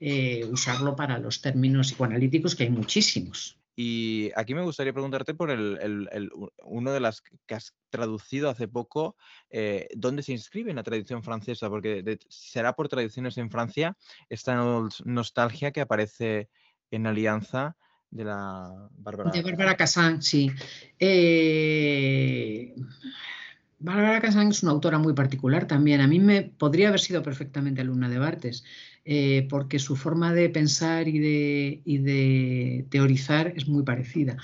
eh, 0.00 0.44
usarlo 0.50 0.94
para 0.94 1.18
los 1.18 1.40
términos 1.40 1.88
psicoanalíticos, 1.88 2.54
que 2.54 2.64
hay 2.64 2.70
muchísimos. 2.70 3.56
Y 3.74 4.30
aquí 4.36 4.54
me 4.54 4.62
gustaría 4.62 4.92
preguntarte 4.92 5.34
por 5.34 5.50
el, 5.50 6.30
uno 6.62 6.92
de 6.92 7.00
las 7.00 7.22
que 7.46 7.54
has 7.54 7.74
traducido 7.90 8.50
hace 8.50 8.68
poco, 8.68 9.16
eh, 9.50 9.88
¿dónde 9.94 10.22
se 10.22 10.32
inscribe 10.32 10.70
en 10.70 10.76
la 10.76 10.82
tradición 10.82 11.22
francesa? 11.22 11.68
Porque 11.70 12.18
será 12.28 12.74
por 12.74 12.88
tradiciones 12.88 13.38
en 13.38 13.50
Francia 13.50 13.96
esta 14.28 14.56
nostalgia 15.04 15.70
que 15.72 15.80
aparece 15.80 16.50
en 16.90 17.06
Alianza 17.06 17.76
de 18.10 18.24
la 18.24 18.88
Bárbara. 18.92 19.30
De 19.30 19.42
Bárbara 19.42 19.76
Casán, 19.76 20.22
sí. 20.22 20.50
Eh, 20.98 22.74
Bárbara 23.82 24.20
Casán 24.20 24.48
es 24.48 24.62
una 24.62 24.72
autora 24.72 24.98
muy 24.98 25.12
particular 25.12 25.66
también. 25.66 26.00
A 26.00 26.06
mí 26.06 26.18
me 26.20 26.42
podría 26.42 26.88
haber 26.88 27.00
sido 27.00 27.22
perfectamente 27.22 27.80
alumna 27.80 28.08
de 28.08 28.18
Bartes. 28.18 28.64
Eh, 29.04 29.48
porque 29.50 29.80
su 29.80 29.96
forma 29.96 30.32
de 30.32 30.48
pensar 30.48 31.08
y 31.08 31.18
de, 31.18 32.86
teorizar 32.88 33.52
es 33.56 33.66
muy 33.66 33.82
parecida. 33.82 34.36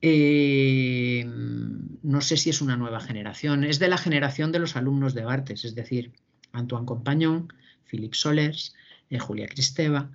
Eh, 0.00 1.26
no 1.26 2.20
sé 2.22 2.36
si 2.38 2.48
es 2.50 2.62
una 2.62 2.76
nueva 2.76 3.00
generación, 3.00 3.64
es 3.64 3.78
de 3.78 3.88
la 3.88 3.98
generación 3.98 4.52
de 4.52 4.60
los 4.60 4.76
alumnos 4.76 5.12
de 5.14 5.24
Bartes, 5.24 5.64
es 5.64 5.74
decir, 5.74 6.12
Antoine 6.52 6.86
Compañón, 6.86 7.52
Philippe 7.84 8.16
Solers, 8.16 8.74
eh, 9.10 9.18
Julia 9.18 9.48
Cristeva, 9.48 10.10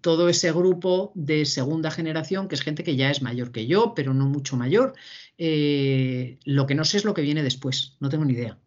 todo 0.00 0.28
ese 0.28 0.52
grupo 0.52 1.12
de 1.14 1.44
segunda 1.44 1.90
generación, 1.90 2.48
que 2.48 2.54
es 2.54 2.62
gente 2.62 2.84
que 2.84 2.96
ya 2.96 3.10
es 3.10 3.22
mayor 3.22 3.52
que 3.52 3.66
yo, 3.66 3.94
pero 3.94 4.14
no 4.14 4.26
mucho 4.26 4.56
mayor. 4.56 4.94
lo 5.36 6.66
que 6.66 6.74
no 6.74 6.84
sé 6.84 6.98
es 6.98 7.04
lo 7.04 7.14
que 7.14 7.22
viene 7.22 7.42
después, 7.42 7.96
no 8.00 8.08
tengo 8.08 8.24
ni 8.24 8.34
idea 8.34 8.58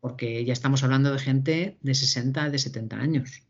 porque 0.00 0.44
ya 0.44 0.52
estamos 0.52 0.82
hablando 0.82 1.12
de 1.12 1.18
gente 1.18 1.78
de 1.80 1.94
60, 1.94 2.50
de 2.50 2.58
70 2.58 2.96
años. 2.96 3.42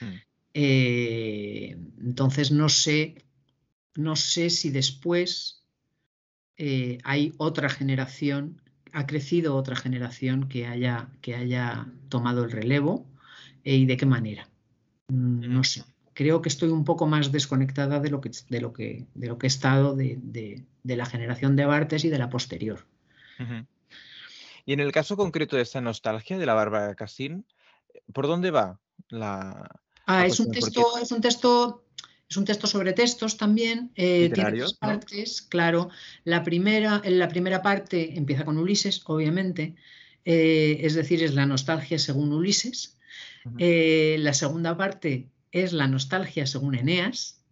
Mm. 0.00 0.14
Eh, 0.54 1.76
entonces 2.00 2.50
no 2.50 2.68
sé, 2.68 3.24
no 3.94 4.16
sé 4.16 4.50
si 4.50 4.70
después 4.70 5.64
eh, 6.56 6.98
hay 7.04 7.34
otra 7.38 7.68
generación, 7.68 8.60
ha 8.92 9.06
crecido 9.06 9.56
otra 9.56 9.76
generación 9.76 10.48
que 10.48 10.66
haya, 10.66 11.08
que 11.20 11.34
haya 11.34 11.86
tomado 12.08 12.44
el 12.44 12.50
relevo 12.50 13.06
eh, 13.64 13.76
y 13.76 13.86
de 13.86 13.96
qué 13.96 14.06
manera. 14.06 14.48
Mm, 15.08 15.52
no 15.52 15.64
sé. 15.64 15.84
Creo 16.14 16.42
que 16.42 16.48
estoy 16.48 16.70
un 16.70 16.84
poco 16.84 17.06
más 17.06 17.30
desconectada 17.30 18.00
de 18.00 18.10
lo 18.10 18.20
que, 18.20 18.30
de 18.48 18.60
lo 18.60 18.72
que, 18.72 19.06
de 19.14 19.26
lo 19.28 19.38
que 19.38 19.46
he 19.46 19.48
estado 19.48 19.94
de, 19.94 20.64
la 20.84 21.06
generación 21.06 21.54
de 21.54 21.64
Bartes 21.64 22.04
y 22.04 22.08
de 22.08 22.18
la 22.18 22.28
posterior. 22.28 22.84
Y 24.66 24.72
en 24.72 24.80
el 24.80 24.90
caso 24.90 25.16
concreto 25.16 25.56
de 25.56 25.62
esta 25.62 25.80
nostalgia 25.80 26.38
de 26.38 26.46
la 26.46 26.54
Bárbara 26.54 26.94
Casín, 26.96 27.46
¿por 28.12 28.26
dónde 28.26 28.50
va 28.50 28.80
la... 29.08 29.70
Ah, 30.06 30.26
es 30.26 30.40
un, 30.40 30.50
texto, 30.50 30.98
es 31.00 31.12
un 31.12 31.20
texto 31.20 31.84
es 32.28 32.36
un 32.36 32.44
texto 32.44 32.66
sobre 32.66 32.92
textos 32.92 33.36
también. 33.36 33.90
Eh, 33.94 34.30
tiene 34.34 34.60
dos 34.60 34.74
partes, 34.74 35.40
claro. 35.42 35.88
La 36.24 36.42
primera, 36.42 37.00
en 37.02 37.18
la 37.18 37.28
primera 37.28 37.62
parte 37.62 38.18
empieza 38.18 38.44
con 38.44 38.58
Ulises, 38.58 39.02
obviamente. 39.06 39.74
Eh, 40.24 40.80
es 40.82 40.94
decir, 40.94 41.22
es 41.22 41.34
la 41.34 41.46
nostalgia 41.46 41.98
según 41.98 42.32
Ulises. 42.32 42.98
Eh, 43.56 44.16
la 44.18 44.34
segunda 44.34 44.76
parte 44.76 45.28
es 45.52 45.72
la 45.72 45.88
nostalgia 45.88 46.46
según 46.46 46.74
Eneas, 46.74 47.42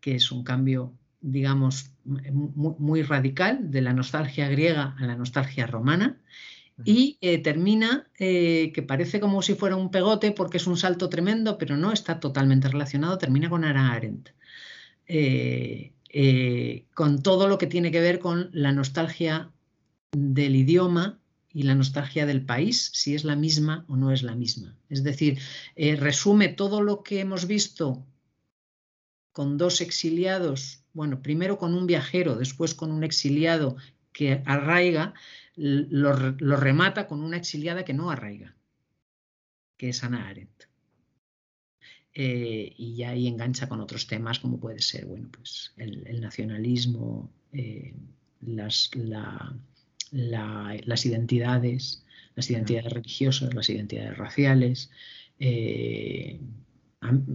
que 0.00 0.14
es 0.14 0.30
un 0.30 0.44
cambio, 0.44 0.94
digamos, 1.20 1.90
muy 2.04 3.02
radical 3.02 3.72
de 3.72 3.80
la 3.80 3.92
nostalgia 3.92 4.48
griega 4.48 4.94
a 4.98 5.06
la 5.06 5.16
nostalgia 5.16 5.66
romana 5.66 6.20
y 6.84 7.18
eh, 7.20 7.38
termina 7.38 8.08
eh, 8.18 8.72
que 8.74 8.82
parece 8.82 9.20
como 9.20 9.42
si 9.42 9.54
fuera 9.54 9.76
un 9.76 9.90
pegote 9.90 10.32
porque 10.32 10.56
es 10.56 10.66
un 10.66 10.76
salto 10.76 11.08
tremendo, 11.08 11.58
pero 11.58 11.76
no 11.76 11.92
está 11.92 12.20
totalmente 12.20 12.68
relacionado, 12.68 13.18
termina 13.18 13.50
con 13.50 13.64
Ara 13.64 13.92
Arendt. 13.92 14.30
Eh, 15.06 16.84
con 16.94 17.22
todo 17.22 17.48
lo 17.48 17.58
que 17.58 17.66
tiene 17.66 17.90
que 17.90 18.00
ver 18.00 18.18
con 18.18 18.50
la 18.52 18.72
nostalgia 18.72 19.50
del 20.12 20.56
idioma 20.56 21.18
y 21.52 21.62
la 21.62 21.74
nostalgia 21.74 22.26
del 22.26 22.44
país, 22.44 22.90
si 22.92 23.14
es 23.14 23.24
la 23.24 23.36
misma 23.36 23.84
o 23.88 23.96
no 23.96 24.10
es 24.12 24.22
la 24.22 24.34
misma. 24.34 24.76
Es 24.88 25.02
decir, 25.02 25.38
resume 25.76 26.48
todo 26.48 26.82
lo 26.82 27.02
que 27.02 27.20
hemos 27.20 27.46
visto 27.46 28.04
con 29.32 29.56
dos 29.56 29.80
exiliados, 29.80 30.84
bueno, 30.92 31.22
primero 31.22 31.58
con 31.58 31.74
un 31.74 31.86
viajero, 31.86 32.36
después 32.36 32.74
con 32.74 32.92
un 32.92 33.04
exiliado 33.04 33.76
que 34.12 34.42
arraiga, 34.44 35.14
lo, 35.56 36.56
remata 36.56 37.06
con 37.06 37.22
una 37.22 37.36
exiliada 37.36 37.84
que 37.84 37.94
no 37.94 38.10
arraiga, 38.10 38.56
que 39.76 39.90
es 39.90 40.04
Ana 40.04 40.28
Arendt. 40.28 40.64
Eh, 42.14 42.74
y 42.76 43.02
ahí 43.04 43.26
engancha 43.26 43.68
con 43.68 43.80
otros 43.80 44.06
temas 44.06 44.38
como 44.38 44.60
puede 44.60 44.80
ser 44.82 45.06
bueno, 45.06 45.30
pues 45.32 45.72
el, 45.78 46.20
nacionalismo, 46.20 47.32
eh, 47.52 47.94
las, 48.42 48.90
las 50.10 51.06
identidades, 51.06 52.04
las 52.34 52.50
identidades 52.50 52.92
religiosas, 52.92 53.54
las 53.54 53.70
identidades 53.70 54.16
raciales. 54.18 54.90
Eh, 55.38 56.38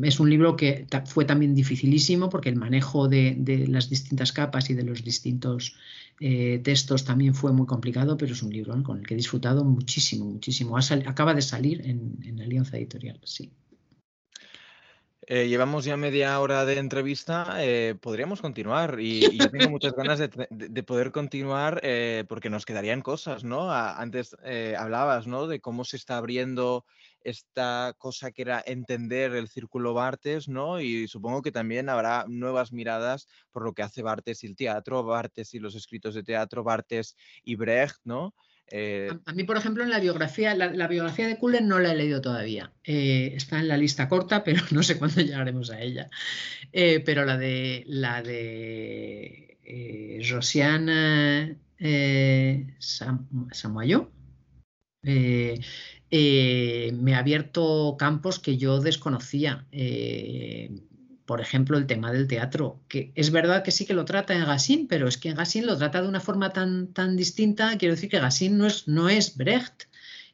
es 0.03 0.19
un 0.19 0.30
libro 0.30 0.56
que 0.56 0.88
fue 1.06 1.25
también 1.25 1.53
dificilísimo 1.53 2.30
porque 2.30 2.49
el 2.49 2.56
manejo 2.56 3.08
de, 3.08 3.65
las 3.67 3.89
distintas 3.89 4.32
capas 4.32 4.69
y 4.69 4.73
de 4.73 4.84
los 4.84 5.03
distintos 5.03 5.75
eh, 6.19 6.60
textos 6.63 7.03
también 7.03 7.36
fue 7.36 7.51
muy 7.51 7.65
complicado, 7.65 8.17
pero 8.17 8.34
es 8.34 8.43
un 8.43 8.51
libro 8.51 8.82
con 8.84 8.99
el 8.99 9.08
que 9.08 9.13
he 9.13 9.17
disfrutado 9.17 9.63
muchísimo, 9.63 10.25
muchísimo. 10.25 10.77
acaba 10.77 11.34
de 11.34 11.41
salir 11.41 11.82
en, 11.86 12.17
en 12.23 12.41
Alianza 12.41 12.77
Editorial, 12.77 13.19
sí. 13.23 13.51
Eh, 15.30 15.49
llevamos 15.49 15.84
ya 15.84 15.97
media 15.97 16.39
hora 16.39 16.63
de 16.63 16.77
entrevista, 16.77 17.58
eh, 17.58 17.95
podríamos 17.99 18.39
continuar 18.39 18.97
y, 19.01 19.38
yo 19.38 19.51
tengo 19.51 19.69
muchas 19.69 19.91
ganas 19.97 20.19
de, 20.19 20.84
poder 20.84 21.12
continuar 21.12 21.82
eh, 21.84 22.23
porque 22.30 22.49
nos 22.49 22.65
quedarían 22.65 23.01
cosas, 23.01 23.43
¿no? 23.43 23.69
antes 23.69 24.38
hablabas, 24.77 25.27
¿no? 25.27 25.47
De 25.47 25.60
cómo 25.60 25.84
se 25.84 25.97
está 25.97 26.15
abriendo 26.15 26.86
esta 27.23 27.93
cosa 27.97 28.32
que 28.32 28.41
era 28.41 28.63
entender 28.65 29.34
el 29.34 29.47
círculo 29.47 29.93
Bartes, 29.93 30.47
¿no? 30.47 30.80
Y 30.80 31.08
supongo 31.08 31.41
que 31.41 31.51
también 31.51 31.89
habrá 31.89 32.25
nuevas 32.27 32.71
miradas 32.71 33.27
por 33.51 33.63
lo 33.63 33.73
que 33.73 33.84
hace 33.84 34.01
Bartes 34.01 34.43
y 34.43 34.47
el 34.47 34.56
teatro, 34.56 35.03
Bartes 35.03 35.53
y 35.53 35.60
los 35.60 35.75
escritos 35.75 36.15
de 36.15 36.23
teatro, 36.23 36.63
Bartes 36.63 37.15
y 37.43 37.56
Brecht, 37.56 37.99
¿no? 38.03 38.34
Eh, 38.69 39.10
a, 39.25 39.34
mí, 39.34 39.43
por 39.45 39.58
ejemplo, 39.58 39.84
en 39.84 39.89
la 39.89 39.99
biografía, 39.99 40.53
la, 40.53 40.88
biografía 40.88 41.27
de 41.27 41.38
Cullen 41.38 41.67
no 41.67 41.80
la 41.80 41.93
he 41.93 41.95
leído 41.95 42.21
todavía. 42.21 42.73
Eh, 42.84 43.32
está 43.36 43.60
en 43.60 43.69
la 43.69 43.77
lista 43.77 44.10
corta, 44.10 44.43
pero 44.43 44.62
no 44.71 44.84
sé 44.84 44.97
cuándo 44.97 45.21
llegaremos 45.21 45.69
a 45.71 45.82
ella. 45.82 46.10
Eh, 46.71 47.01
pero 47.06 47.25
la 47.25 47.38
de 47.38 47.84
la 47.88 48.21
de 48.21 49.58
Rosiana 50.30 51.56
Samuayo 53.51 54.12
me 56.12 57.15
ha 57.15 57.20
abierto 57.20 57.96
campos 57.98 58.39
que 58.39 58.58
yo 58.58 58.80
desconocía 58.80 59.65
por 61.28 61.41
ejemplo, 61.41 61.78
el 61.78 61.88
tema 61.88 62.13
del 62.13 62.26
teatro, 62.26 62.80
que 62.88 63.12
es 63.13 63.32
verdad 63.32 63.62
que 63.62 63.72
sí 63.72 63.86
que 63.86 63.93
lo 63.93 64.06
trata 64.06 64.34
en 64.34 64.46
Gassin, 64.46 64.88
pero 64.88 65.10
es 65.10 65.17
que 65.17 65.28
en 65.28 65.36
Gassin 65.36 65.65
lo 65.65 65.78
trata 65.78 66.02
de 66.02 66.08
una 66.08 66.22
forma 66.22 66.52
tan, 66.52 66.93
tan 66.93 67.17
distinta, 67.17 67.78
quiero 67.78 67.96
decir 67.96 68.10
que 68.10 68.22
Gassin 68.22 68.58
no 68.58 68.65
es, 68.65 68.88
no 68.88 69.10
es 69.10 69.36
Brecht, 69.36 69.84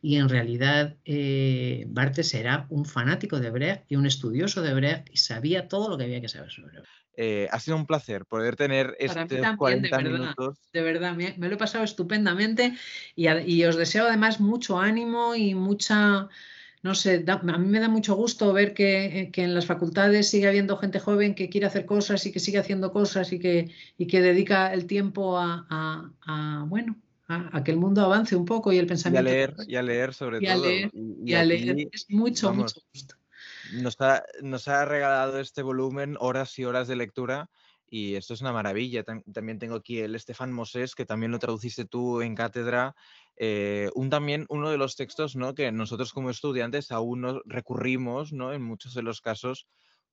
y 0.03 0.17
en 0.17 0.29
realidad 0.29 0.95
eh, 1.03 1.85
Barthes 1.87 2.35
era 2.35 2.67
un 2.69 2.85
fanático 2.85 3.39
de 3.39 3.49
Brecht 3.49 3.85
y 3.89 3.95
un 3.95 4.05
estudioso 4.05 4.61
de 4.61 4.75
Brecht 4.75 5.09
y 5.11 5.17
sabía 5.17 5.67
todo 5.67 5.89
lo 5.89 5.97
que 5.97 6.03
había 6.03 6.21
que 6.21 6.29
saber 6.29 6.51
sobre 6.51 6.73
Brecht. 6.73 7.02
Eh, 7.15 7.47
ha 7.51 7.59
sido 7.59 7.77
un 7.77 7.85
placer 7.85 8.25
poder 8.25 8.55
tener 8.55 8.95
estos 8.99 9.27
40 9.57 9.99
minutos. 9.99 10.57
De 10.71 10.81
verdad, 10.81 11.15
me, 11.15 11.35
lo 11.37 11.53
he 11.53 11.57
pasado 11.57 11.83
estupendamente 11.83 12.75
y, 13.15 13.27
y 13.29 13.65
os 13.65 13.75
deseo 13.75 14.07
además 14.07 14.39
mucho 14.39 14.79
ánimo 14.79 15.35
y 15.35 15.53
mucha 15.53 16.29
no 16.83 16.95
sé, 16.95 17.23
a 17.25 17.37
mí 17.37 17.67
me 17.67 17.79
da 17.79 17.87
mucho 17.87 18.13
gusto 18.13 18.51
ver 18.51 18.73
que, 18.73 19.31
en 19.33 19.55
las 19.55 19.65
facultades 19.65 20.29
sigue 20.29 20.49
habiendo 20.49 20.75
gente 20.75 20.99
joven 20.99 21.33
que 21.33 21.47
quiere 21.47 21.65
hacer 21.65 21.85
cosas 21.85 22.25
y 22.25 22.33
que 22.33 22.41
sigue 22.41 22.57
haciendo 22.57 22.91
cosas 22.91 23.31
y 23.31 23.39
que, 23.39 23.71
que 23.97 24.21
dedica 24.21 24.73
el 24.73 24.85
tiempo 24.85 25.37
a, 25.39 26.65
bueno, 26.67 26.97
a, 27.29 27.63
que 27.63 27.71
el 27.71 27.77
mundo 27.77 28.01
avance 28.01 28.35
un 28.35 28.43
poco 28.43 28.73
y 28.73 28.79
el 28.79 28.85
pensamiento. 28.85 29.29
Y 29.29 29.31
a 29.31 29.33
leer, 29.33 29.55
y 29.65 29.75
a 29.77 29.81
leer 29.81 30.13
sobre 30.13 30.39
y 30.41 30.45
todo. 30.45 30.65
Leer, 30.65 30.91
y, 30.93 31.33
a 31.33 31.45
leer, 31.45 31.87
es 31.89 32.05
mucho, 32.09 32.53
mucho 32.53 32.81
gusto. 32.93 33.15
Nos 33.71 33.99
ha, 34.01 34.23
nos 34.41 34.67
ha 34.67 34.85
regalado 34.85 35.39
este 35.39 35.61
volumen 35.61 36.17
horas 36.19 36.57
y 36.59 36.65
horas 36.65 36.87
de 36.87 36.95
lectura 36.95 37.49
y 37.87 38.15
esto 38.15 38.33
es 38.33 38.41
una 38.41 38.51
maravilla. 38.51 39.03
También 39.03 39.59
tengo 39.59 39.75
aquí 39.75 39.99
el 39.99 40.15
Estefan 40.15 40.51
Mosés, 40.51 40.95
que 40.95 41.05
también 41.05 41.31
lo 41.31 41.39
traduciste 41.39 41.85
tú 41.85 42.21
en 42.21 42.35
cátedra 42.35 42.95
eh, 43.35 43.89
un, 43.95 44.09
también 44.09 44.45
uno 44.49 44.69
de 44.69 44.77
los 44.77 44.95
textos 44.95 45.35
¿no? 45.35 45.55
que 45.55 45.71
nosotros 45.71 46.13
como 46.13 46.29
estudiantes 46.29 46.91
aún 46.91 47.41
recurrimos 47.45 48.31
¿no? 48.31 48.53
en 48.53 48.61
muchos 48.61 48.93
de 48.93 49.01
los 49.01 49.21
casos 49.21 49.67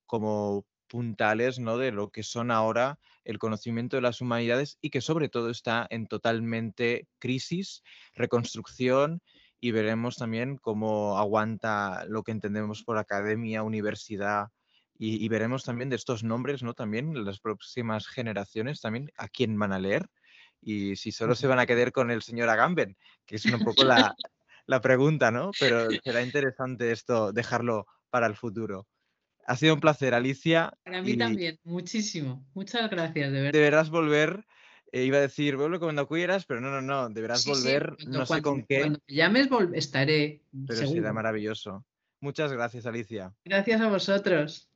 como 0.05 0.65
puntales 0.87 1.59
¿no? 1.59 1.77
de 1.77 1.91
lo 1.91 2.09
que 2.09 2.23
son 2.23 2.51
ahora 2.51 2.99
el 3.23 3.37
conocimiento 3.37 3.95
de 3.95 4.01
las 4.01 4.21
humanidades 4.21 4.77
y 4.81 4.89
que 4.89 5.01
sobre 5.01 5.29
todo 5.29 5.49
está 5.49 5.87
en 5.89 6.07
totalmente 6.07 7.07
crisis, 7.19 7.83
reconstrucción 8.13 9.21
y 9.61 9.71
veremos 9.71 10.17
también 10.17 10.57
cómo 10.57 11.17
aguanta 11.17 12.03
lo 12.09 12.23
que 12.23 12.31
entendemos 12.31 12.83
por 12.83 12.97
academia, 12.97 13.63
universidad 13.63 14.47
y, 14.97 15.23
y 15.23 15.29
veremos 15.29 15.63
también 15.63 15.89
de 15.89 15.95
estos 15.95 16.23
nombres, 16.23 16.63
¿no? 16.63 16.73
También 16.73 17.23
las 17.23 17.39
próximas 17.39 18.07
generaciones 18.07 18.81
también 18.81 19.11
a 19.17 19.29
quién 19.29 19.57
van 19.57 19.71
a 19.71 19.79
leer 19.79 20.09
y 20.61 20.95
si 20.95 21.11
solo 21.11 21.35
se 21.35 21.47
van 21.47 21.59
a 21.59 21.65
quedar 21.65 21.91
con 21.91 22.11
el 22.11 22.21
señor 22.21 22.49
Agamben, 22.49 22.95
que 23.25 23.35
es 23.35 23.45
un 23.45 23.59
poco 23.59 23.83
la, 24.67 24.81
pregunta, 24.81 25.31
¿no? 25.31 25.51
Pero 25.59 25.89
será 26.03 26.21
interesante 26.21 26.91
esto, 26.91 27.33
dejarlo 27.33 27.87
para 28.09 28.27
el 28.27 28.35
futuro. 28.35 28.87
Ha 29.47 29.57
sido 29.57 29.73
un 29.73 29.79
placer, 29.79 30.13
Alicia. 30.13 30.71
Para 30.83 31.01
mí 31.01 31.17
también, 31.17 31.59
muchísimo. 31.63 32.45
Muchas 32.53 32.89
gracias, 32.89 33.31
de 33.31 33.41
verdad. 33.41 33.51
Deberás 33.51 33.89
volver. 33.89 34.45
Eh, 34.93 35.05
iba 35.05 35.17
a 35.17 35.21
decir, 35.21 35.55
vuelve 35.55 35.79
cuando 35.79 36.07
quieras, 36.07 36.45
pero 36.45 36.59
no, 36.59 36.69
no, 36.69 36.81
no. 36.81 37.09
Deberás 37.09 37.45
volver, 37.45 37.95
no 38.07 38.25
sé 38.25 38.41
con 38.41 38.65
qué. 38.65 38.79
Cuando 38.81 38.99
me 39.07 39.15
llames, 39.15 39.47
estaré. 39.73 40.41
Pero 40.67 40.87
será 40.87 41.13
maravilloso. 41.13 41.85
Muchas 42.19 42.51
gracias, 42.51 42.85
Alicia. 42.85 43.33
Gracias 43.45 43.81
a 43.81 43.89
vosotros. 43.89 44.70